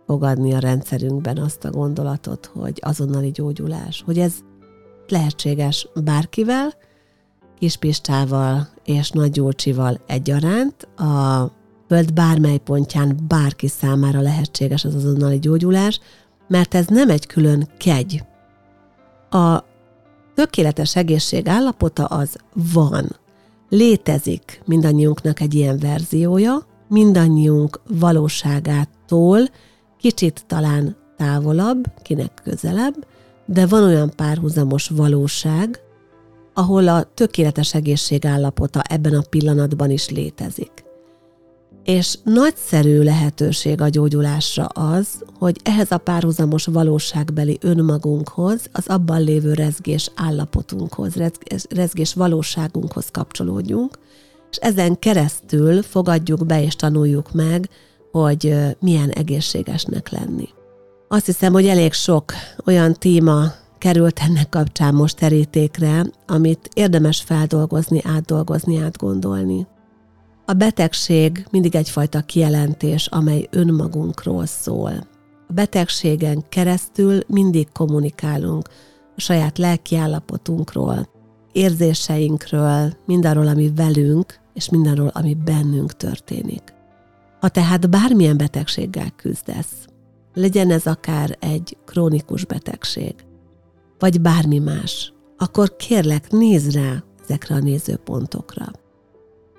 fogadni 0.07 0.55
a 0.55 0.59
rendszerünkben 0.59 1.39
azt 1.39 1.65
a 1.65 1.71
gondolatot, 1.71 2.51
hogy 2.55 2.81
azonnali 2.83 3.31
gyógyulás, 3.31 4.03
hogy 4.07 4.19
ez 4.19 4.35
lehetséges 5.09 5.89
bárkivel, 6.05 6.73
Kispistával 7.59 8.69
és 8.85 9.11
Nagy 9.11 9.31
Gyurcsival 9.31 10.01
egyaránt, 10.07 10.83
a 10.83 11.51
föld 11.89 12.13
bármely 12.13 12.59
pontján 12.59 13.19
bárki 13.29 13.69
számára 13.69 14.21
lehetséges 14.21 14.85
az 14.85 14.95
azonnali 14.95 15.39
gyógyulás, 15.39 16.01
mert 16.49 16.75
ez 16.75 16.87
nem 16.87 17.11
egy 17.11 17.27
külön 17.27 17.69
kegy. 17.79 18.25
A 19.31 19.65
tökéletes 20.35 20.97
egészség 20.97 21.49
állapota 21.49 22.05
az 22.05 22.37
van. 22.73 23.17
Létezik 23.69 24.63
mindannyiunknak 24.65 25.41
egy 25.41 25.55
ilyen 25.55 25.79
verziója, 25.79 26.75
mindannyiunk 26.89 27.81
valóságától 27.89 29.41
kicsit 29.99 30.45
talán 30.47 30.97
távolabb, 31.17 31.85
kinek 32.03 32.41
közelebb, 32.45 33.07
de 33.47 33.67
van 33.67 33.83
olyan 33.83 34.11
párhuzamos 34.17 34.89
valóság, 34.89 35.81
ahol 36.55 36.89
a 36.89 37.11
tökéletes 37.15 37.75
egészség 37.75 38.27
állapota 38.27 38.81
ebben 38.81 39.15
a 39.15 39.25
pillanatban 39.31 39.91
is 39.91 40.09
létezik. 40.09 40.85
És 41.85 42.19
nagyszerű 42.25 43.03
lehetőség 43.03 43.81
a 43.81 43.89
gyógyulásra 43.89 44.65
az, 44.65 45.25
hogy 45.39 45.57
ehhez 45.63 45.91
a 45.91 45.99
párhuzamos 45.99 46.67
valóságbeli 46.67 47.59
önmagunkhoz, 47.61 48.61
az 48.73 48.87
abban 48.87 49.23
lévő 49.23 49.53
rezgés 49.53 50.11
állapotunkhoz, 50.15 51.15
rezgés 51.69 52.15
valóságunkhoz 52.15 53.09
kapcsolódjunk, 53.11 53.99
és 54.51 54.57
ezen 54.57 54.99
keresztül 54.99 55.83
fogadjuk 55.83 56.47
be 56.47 56.63
és 56.63 56.77
tanuljuk 56.77 57.33
meg, 57.33 57.69
hogy 58.11 58.55
milyen 58.81 59.11
egészségesnek 59.11 60.09
lenni. 60.09 60.49
Azt 61.09 61.27
hiszem, 61.27 61.53
hogy 61.53 61.67
elég 61.67 61.93
sok 61.93 62.33
olyan 62.65 62.93
téma 62.93 63.53
került 63.79 64.21
ennek 64.29 64.49
kapcsán 64.49 64.95
most 64.95 65.17
terítékre, 65.17 66.07
amit 66.27 66.69
érdemes 66.75 67.23
feldolgozni, 67.23 68.01
átdolgozni, 68.05 68.79
átgondolni. 68.79 69.67
A 70.47 70.53
betegség 70.53 71.47
mindig 71.51 71.75
egyfajta 71.75 72.21
kijelentés, 72.21 73.07
amely 73.07 73.49
önmagunkról 73.51 74.47
szól. 74.47 74.93
A 75.49 75.53
betegségen 75.53 76.45
keresztül 76.49 77.21
mindig 77.27 77.69
kommunikálunk 77.73 78.69
a 79.17 79.21
saját 79.21 79.59
lelkiállapotunkról, 79.59 81.09
érzéseinkről, 81.57 82.93
mindarról, 83.07 83.47
ami 83.47 83.73
velünk, 83.75 84.39
és 84.55 84.71
mindarról, 84.71 85.11
ami 85.15 85.37
bennünk 85.45 85.97
történik. 85.97 86.75
Ha 87.41 87.49
tehát 87.49 87.91
bármilyen 87.91 88.37
betegséggel 88.37 89.11
küzdesz, 89.17 89.87
legyen 90.35 90.71
ez 90.71 90.87
akár 90.87 91.37
egy 91.41 91.77
krónikus 91.85 92.45
betegség, 92.45 93.15
vagy 93.99 94.21
bármi 94.21 94.59
más, 94.59 95.13
akkor 95.37 95.77
kérlek, 95.77 96.31
nézz 96.31 96.75
rá 96.75 97.05
ezekre 97.23 97.55
a 97.55 97.59
nézőpontokra 97.59 98.71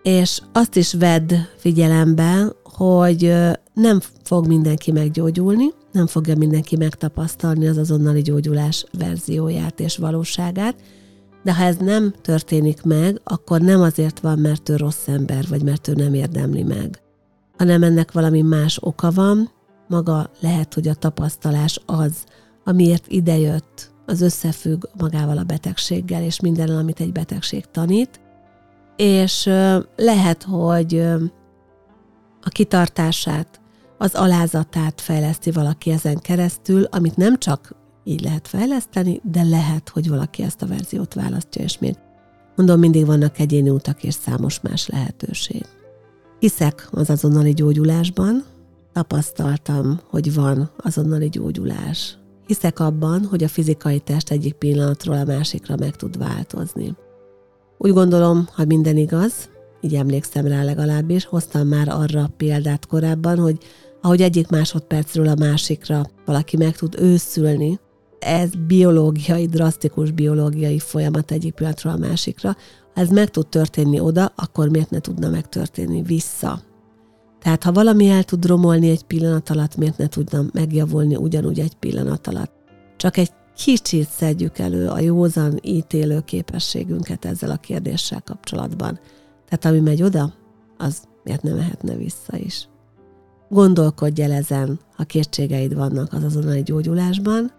és 0.08 0.42
azt 0.52 0.76
is 0.76 0.94
vedd 0.94 1.34
figyelembe, 1.58 2.54
hogy 2.64 3.34
nem 3.74 4.00
fog 4.24 4.48
mindenki 4.48 4.92
meggyógyulni, 4.92 5.66
nem 5.92 6.08
fogja 6.08 6.36
mindenki 6.36 6.78
megtapasztalni 6.78 7.68
az 7.68 7.78
azonnali 7.78 8.22
gyógyulás 8.22 8.86
verzióját 8.98 9.80
és 9.80 9.98
valóságát, 9.98 10.76
de 11.48 11.54
ha 11.54 11.64
ez 11.64 11.78
nem 11.78 12.14
történik 12.22 12.84
meg, 12.84 13.22
akkor 13.24 13.62
nem 13.62 13.82
azért 13.82 14.20
van, 14.20 14.40
mert 14.40 14.70
ő 14.70 14.76
rossz 14.76 15.08
ember, 15.08 15.46
vagy 15.50 15.64
mert 15.64 15.88
ő 15.88 15.94
nem 15.94 16.14
érdemli 16.14 16.64
meg, 16.64 17.02
hanem 17.58 17.84
ennek 17.84 18.12
valami 18.12 18.42
más 18.42 18.78
oka 18.82 19.12
van, 19.12 19.52
maga 19.88 20.30
lehet, 20.40 20.74
hogy 20.74 20.88
a 20.88 20.94
tapasztalás 20.94 21.80
az, 21.86 22.24
amiért 22.64 23.08
idejött, 23.08 23.92
az 24.06 24.22
összefügg 24.22 24.84
magával 24.98 25.38
a 25.38 25.44
betegséggel 25.44 26.24
és 26.24 26.40
minden, 26.40 26.70
amit 26.70 27.00
egy 27.00 27.12
betegség 27.12 27.66
tanít, 27.72 28.20
és 28.96 29.50
lehet, 29.96 30.44
hogy 30.44 31.00
a 32.42 32.50
kitartását, 32.50 33.62
az 33.98 34.16
alázatát 34.16 35.02
fejleszti 35.02 35.52
valaki 35.52 35.92
ezen 35.92 36.20
keresztül, 36.20 36.84
amit 36.84 37.18
nem 37.18 37.38
csak 37.38 37.76
így 38.08 38.22
lehet 38.22 38.48
fejleszteni, 38.48 39.22
de 39.24 39.44
lehet, 39.44 39.90
hogy 39.90 40.10
valaki 40.10 40.44
ezt 40.44 40.62
a 40.62 40.68
verziót 40.68 41.14
választja, 41.14 41.64
és 41.64 41.80
még 41.80 41.96
mondom, 42.56 42.80
mindig 42.80 43.06
vannak 43.06 43.40
egyéni 43.40 43.70
utak 43.70 44.04
és 44.04 44.14
számos 44.14 44.60
más 44.62 44.88
lehetőség. 44.88 45.66
Hiszek 46.40 46.88
az 46.92 47.10
azonnali 47.10 47.54
gyógyulásban, 47.54 48.44
tapasztaltam, 48.94 50.00
hogy 50.10 50.34
van 50.34 50.70
azonnali 50.78 51.30
gyógyulás. 51.30 52.18
Hiszek 52.46 52.80
abban, 52.80 53.26
hogy 53.26 53.44
a 53.44 53.48
fizikai 53.48 54.00
test 54.00 54.32
egyik 54.32 54.54
pillanatról 54.54 55.16
a 55.16 55.26
másikra 55.26 55.76
meg 55.76 55.96
tud 55.96 56.18
változni. 56.18 56.96
Úgy 57.78 57.94
gondolom, 57.94 58.48
ha 58.54 58.66
minden 58.66 58.98
igaz, 58.98 59.50
így 59.82 59.96
emlékszem 59.96 60.48
rá 60.48 60.64
legalábbis, 60.64 61.26
hoztam 61.26 61.68
már 61.68 61.90
arra 61.90 62.30
példát 62.38 62.86
korábban, 62.86 63.40
hogy 63.40 63.58
ahogy 64.02 64.22
egyik 64.22 64.50
másodpercről 64.50 65.28
a 65.28 65.36
másikra 65.40 66.06
valaki 66.26 66.58
meg 66.58 66.76
tud 66.76 66.96
őszülni, 67.00 67.80
ez 68.28 68.50
biológiai, 68.68 69.46
drasztikus 69.46 70.12
biológiai 70.12 70.80
folyamat 70.80 71.32
egyik 71.32 71.54
pillanatról 71.54 71.94
a 71.94 71.98
másikra. 71.98 72.56
Ha 72.94 73.02
ez 73.02 73.10
meg 73.10 73.30
tud 73.30 73.48
történni 73.48 74.00
oda, 74.00 74.32
akkor 74.36 74.70
miért 74.70 74.90
ne 74.90 75.00
tudna 75.00 75.30
megtörténni 75.30 76.02
vissza? 76.02 76.62
Tehát 77.42 77.64
ha 77.64 77.72
valami 77.72 78.10
el 78.10 78.24
tud 78.24 78.46
romolni 78.46 78.90
egy 78.90 79.04
pillanat 79.04 79.50
alatt, 79.50 79.76
miért 79.76 79.98
ne 79.98 80.08
tudna 80.08 80.44
megjavulni 80.54 81.16
ugyanúgy 81.16 81.60
egy 81.60 81.76
pillanat 81.76 82.28
alatt? 82.28 82.52
Csak 82.98 83.18
egy 83.18 83.32
kicsit 83.56 84.10
szedjük 84.10 84.58
elő 84.58 84.88
a 84.88 85.00
józan 85.00 85.60
ítélő 85.64 86.22
képességünket 86.26 87.26
ezzel 87.26 87.52
a 87.52 87.58
kérdéssel 87.58 88.22
kapcsolatban. 88.22 89.00
Tehát 89.50 89.66
ami 89.66 89.80
megy 89.80 90.04
oda, 90.04 90.34
az 90.78 91.02
miért 91.24 91.42
nem 91.42 91.56
mehetne 91.56 91.96
vissza 91.96 92.38
is. 92.38 92.68
Gondolkodj 93.50 94.22
el 94.22 94.32
ezen, 94.32 94.80
ha 94.96 95.04
kétségeid 95.04 95.76
vannak 95.76 96.14
az 96.14 96.24
azonnali 96.24 96.64
gyógyulásban, 96.64 97.52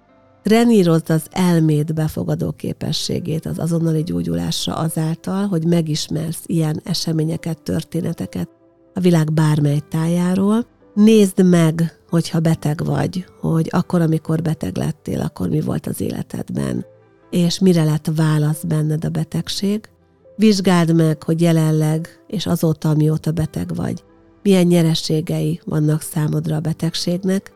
trenírozd 0.42 1.10
az 1.10 1.22
elméd 1.30 1.94
befogadó 1.94 2.50
képességét 2.52 3.46
az 3.46 3.58
azonnali 3.58 4.02
gyógyulásra 4.02 4.74
azáltal, 4.74 5.46
hogy 5.46 5.64
megismersz 5.64 6.42
ilyen 6.46 6.80
eseményeket, 6.84 7.62
történeteket 7.62 8.48
a 8.94 9.00
világ 9.00 9.32
bármely 9.32 9.80
tájáról, 9.90 10.66
nézd 10.94 11.44
meg 11.44 11.98
hogyha 12.08 12.40
beteg 12.40 12.84
vagy, 12.84 13.26
hogy 13.40 13.68
akkor, 13.70 14.00
amikor 14.00 14.42
beteg 14.42 14.76
lettél, 14.76 15.20
akkor 15.20 15.48
mi 15.48 15.60
volt 15.60 15.86
az 15.86 16.00
életedben, 16.00 16.84
és 17.30 17.58
mire 17.58 17.84
lett 17.84 18.10
válasz 18.14 18.62
benned 18.62 19.04
a 19.04 19.08
betegség. 19.08 19.88
Vizsgáld 20.36 20.94
meg, 20.94 21.22
hogy 21.22 21.40
jelenleg 21.40 22.08
és 22.26 22.46
azóta, 22.46 22.88
amióta 22.88 23.32
beteg 23.32 23.74
vagy, 23.74 24.04
milyen 24.42 24.66
nyereségei 24.66 25.60
vannak 25.64 26.00
számodra 26.00 26.56
a 26.56 26.60
betegségnek. 26.60 27.52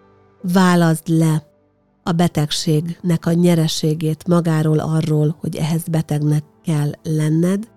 Válaszd 0.53 1.09
le 1.09 1.52
a 2.03 2.13
betegségnek 2.13 3.27
a 3.27 3.33
nyereségét 3.33 4.27
magáról 4.27 4.79
arról, 4.79 5.37
hogy 5.41 5.57
ehhez 5.57 5.83
betegnek 5.91 6.45
kell 6.65 6.91
lenned. 7.03 7.69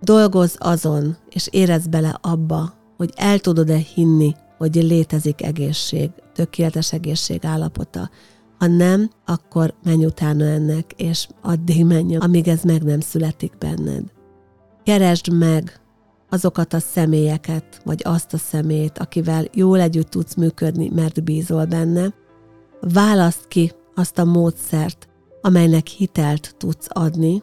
Dolgozz 0.00 0.54
azon, 0.58 1.16
és 1.28 1.48
érezd 1.50 1.90
bele 1.90 2.18
abba, 2.20 2.72
hogy 2.96 3.12
el 3.16 3.38
tudod-e 3.38 3.76
hinni 3.94 4.34
hogy 4.60 4.74
létezik 4.74 5.42
egészség, 5.42 6.10
tökéletes 6.34 6.92
egészség 6.92 7.44
állapota. 7.44 8.10
Ha 8.58 8.66
nem, 8.66 9.10
akkor 9.26 9.74
menj 9.82 10.04
utána 10.04 10.44
ennek, 10.44 10.92
és 10.96 11.28
addig 11.42 11.84
menj, 11.84 12.16
amíg 12.16 12.48
ez 12.48 12.62
meg 12.62 12.82
nem 12.82 13.00
születik 13.00 13.52
benned. 13.58 14.04
Keresd 14.84 15.32
meg 15.32 15.80
azokat 16.28 16.72
a 16.72 16.78
személyeket, 16.78 17.80
vagy 17.84 18.00
azt 18.04 18.32
a 18.32 18.36
szemét, 18.36 18.98
akivel 18.98 19.44
jól 19.52 19.80
együtt 19.80 20.10
tudsz 20.10 20.34
működni, 20.34 20.90
mert 20.94 21.24
bízol 21.24 21.64
benne. 21.64 22.14
Választ 22.80 23.48
ki 23.48 23.72
azt 23.94 24.18
a 24.18 24.24
módszert, 24.24 25.08
amelynek 25.42 25.86
hitelt 25.86 26.54
tudsz 26.56 26.86
adni. 26.88 27.42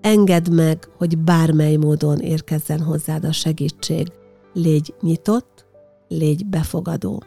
Engedd 0.00 0.52
meg, 0.52 0.88
hogy 0.96 1.18
bármely 1.18 1.76
módon 1.76 2.18
érkezzen 2.18 2.80
hozzád 2.80 3.24
a 3.24 3.32
segítség. 3.32 4.12
Légy 4.52 4.94
nyitott, 5.00 5.66
légy 6.08 6.46
befogadó. 6.46 7.22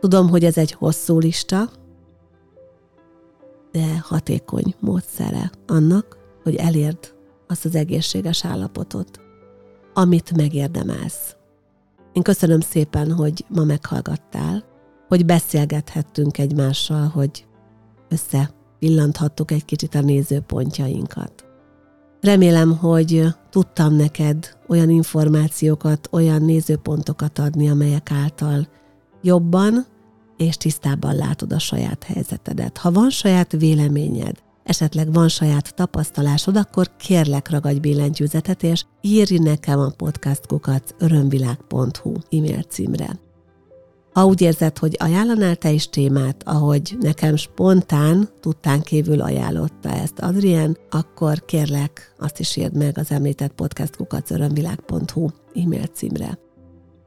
Tudom, 0.00 0.28
hogy 0.28 0.44
ez 0.44 0.56
egy 0.56 0.72
hosszú 0.72 1.18
lista, 1.18 1.70
de 3.72 3.98
hatékony 4.02 4.74
módszere 4.80 5.50
annak, 5.66 6.18
hogy 6.42 6.54
elérd 6.54 7.14
azt 7.46 7.64
az 7.64 7.74
egészséges 7.74 8.44
állapotot, 8.44 9.20
amit 9.94 10.36
megérdemelsz. 10.36 11.36
Én 12.12 12.22
köszönöm 12.22 12.60
szépen, 12.60 13.12
hogy 13.12 13.44
ma 13.48 13.64
meghallgattál, 13.64 14.64
hogy 15.08 15.24
beszélgethettünk 15.24 16.38
egymással, 16.38 17.06
hogy 17.06 17.46
össze 18.08 18.50
pillanthattuk 18.78 19.50
egy 19.50 19.64
kicsit 19.64 19.94
a 19.94 20.00
nézőpontjainkat. 20.00 21.44
Remélem, 22.20 22.76
hogy 22.76 23.22
tudtam 23.50 23.94
neked 23.94 24.58
olyan 24.68 24.90
információkat, 24.90 26.08
olyan 26.10 26.42
nézőpontokat 26.42 27.38
adni, 27.38 27.68
amelyek 27.68 28.10
által 28.10 28.68
jobban 29.22 29.86
és 30.36 30.56
tisztábban 30.56 31.14
látod 31.16 31.52
a 31.52 31.58
saját 31.58 32.02
helyzetedet. 32.02 32.78
Ha 32.78 32.90
van 32.90 33.10
saját 33.10 33.52
véleményed, 33.52 34.42
esetleg 34.64 35.12
van 35.12 35.28
saját 35.28 35.74
tapasztalásod, 35.74 36.56
akkor 36.56 36.96
kérlek 36.96 37.50
ragadj 37.50 37.78
billentyűzetet, 37.78 38.62
és 38.62 38.84
írj 39.00 39.36
nekem 39.36 39.78
a 39.78 39.90
podcastkukat 39.96 40.94
örömvilág.hu 40.98 42.12
e-mail 42.30 42.62
címre. 42.62 43.23
Ha 44.14 44.24
úgy 44.24 44.40
érzed, 44.40 44.78
hogy 44.78 44.96
ajánlanál 44.98 45.56
te 45.56 45.70
is 45.70 45.88
témát, 45.88 46.42
ahogy 46.44 46.96
nekem 47.00 47.36
spontán, 47.36 48.28
tudtán 48.40 48.80
kívül 48.80 49.20
ajánlotta 49.20 49.88
ezt 49.88 50.18
Adrien, 50.18 50.76
akkor 50.90 51.44
kérlek, 51.44 52.14
azt 52.18 52.38
is 52.38 52.56
írd 52.56 52.76
meg 52.76 52.98
az 52.98 53.10
említett 53.10 53.52
podcastkukacörömvilág.hu 53.52 55.28
e-mail 55.54 55.86
címre. 55.86 56.38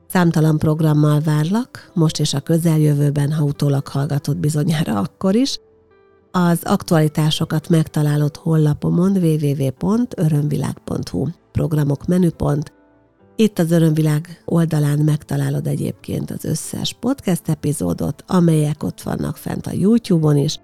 Számtalan 0.08 0.58
programmal 0.58 1.20
várlak, 1.20 1.91
most 1.93 2.20
és 2.20 2.34
a 2.34 2.39
közeljövőben, 2.39 3.32
ha 3.32 3.43
utólag 3.43 3.88
hallgatod 3.88 4.38
bizonyára 4.38 5.00
akkor 5.00 5.36
is. 5.36 5.60
Az 6.32 6.60
aktualitásokat 6.63 7.70
megtalálod 7.70 8.36
hollapomon 8.36 9.17
www.örömvilág.hu 9.17 11.28
programok 11.52 12.06
menüpont, 12.06 12.74
itt 13.39 13.60
az 13.60 13.71
Örömvilág 13.71 14.41
oldalán 14.45 15.00
megtalálod 15.00 15.67
egyébként 15.67 16.32
az 16.32 16.45
összes 16.45 16.93
podcast 17.00 17.50
epizódot, 17.50 18.23
amelyek 18.28 18.84
ott 18.84 19.02
vannak 19.02 19.38
fent 19.38 19.67
a 19.67 19.71
YouTube-on 19.71 20.38
is. 20.38 20.60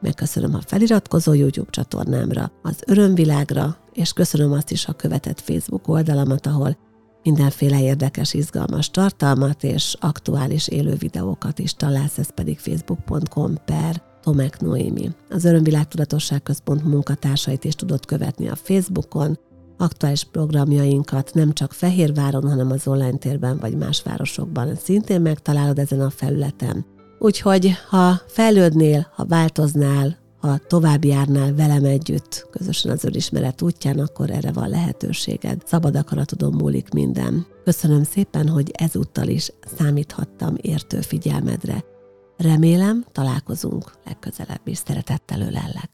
Megköszönöm 0.00 0.54
a 0.54 0.60
feliratkozó 0.66 1.32
YouTube 1.32 1.70
csatornámra, 1.70 2.52
az 2.62 2.82
Örömvilágra, 2.86 3.76
és 3.92 4.12
köszönöm 4.12 4.52
azt 4.52 4.70
is, 4.70 4.86
a 4.86 4.92
követett 4.92 5.40
Facebook 5.40 5.88
oldalamat, 5.88 6.46
ahol 6.46 6.76
mindenféle 7.22 7.82
érdekes, 7.82 8.34
izgalmas 8.34 8.90
tartalmat 8.90 9.64
és 9.64 9.96
aktuális 10.00 10.68
élő 10.68 10.94
videókat 10.94 11.58
is 11.58 11.74
találsz, 11.74 12.18
ez 12.18 12.34
pedig 12.34 12.58
facebook.com 12.58 13.54
per 13.64 14.02
Tomek 14.22 14.60
Noémi. 14.60 15.10
Az 15.30 15.44
Örömvilág 15.44 15.88
Tudatosság 15.88 16.42
Központ 16.42 16.84
munkatársait 16.84 17.64
is 17.64 17.74
tudod 17.74 18.06
követni 18.06 18.48
a 18.48 18.56
Facebookon, 18.56 19.38
aktuális 19.76 20.24
programjainkat 20.24 21.34
nem 21.34 21.52
csak 21.52 21.72
Fehérváron, 21.72 22.48
hanem 22.48 22.70
az 22.70 22.86
online 22.86 23.16
térben 23.18 23.58
vagy 23.58 23.76
más 23.76 24.02
városokban 24.02 24.76
szintén 24.76 25.20
megtalálod 25.20 25.78
ezen 25.78 26.00
a 26.00 26.10
felületen. 26.10 26.84
Úgyhogy 27.18 27.72
ha 27.88 28.20
fejlődnél, 28.26 29.06
ha 29.14 29.24
változnál, 29.24 30.18
ha 30.38 30.58
tovább 30.58 31.04
járnál 31.04 31.54
velem 31.54 31.84
együtt, 31.84 32.46
közösen 32.50 32.92
az 32.92 33.04
önismeret 33.04 33.62
útján, 33.62 33.98
akkor 33.98 34.30
erre 34.30 34.52
van 34.52 34.68
lehetőséged. 34.68 35.62
Szabad 35.66 35.96
akaratodon 35.96 36.52
múlik 36.52 36.88
minden. 36.92 37.46
Köszönöm 37.64 38.02
szépen, 38.02 38.48
hogy 38.48 38.70
ezúttal 38.72 39.28
is 39.28 39.52
számíthattam 39.76 40.54
értő 40.60 41.00
figyelmedre. 41.00 41.84
Remélem, 42.36 43.04
találkozunk 43.12 43.92
legközelebb 44.04 44.60
is. 44.64 44.78
Szeretettel 44.78 45.40
ölellek. 45.40 45.93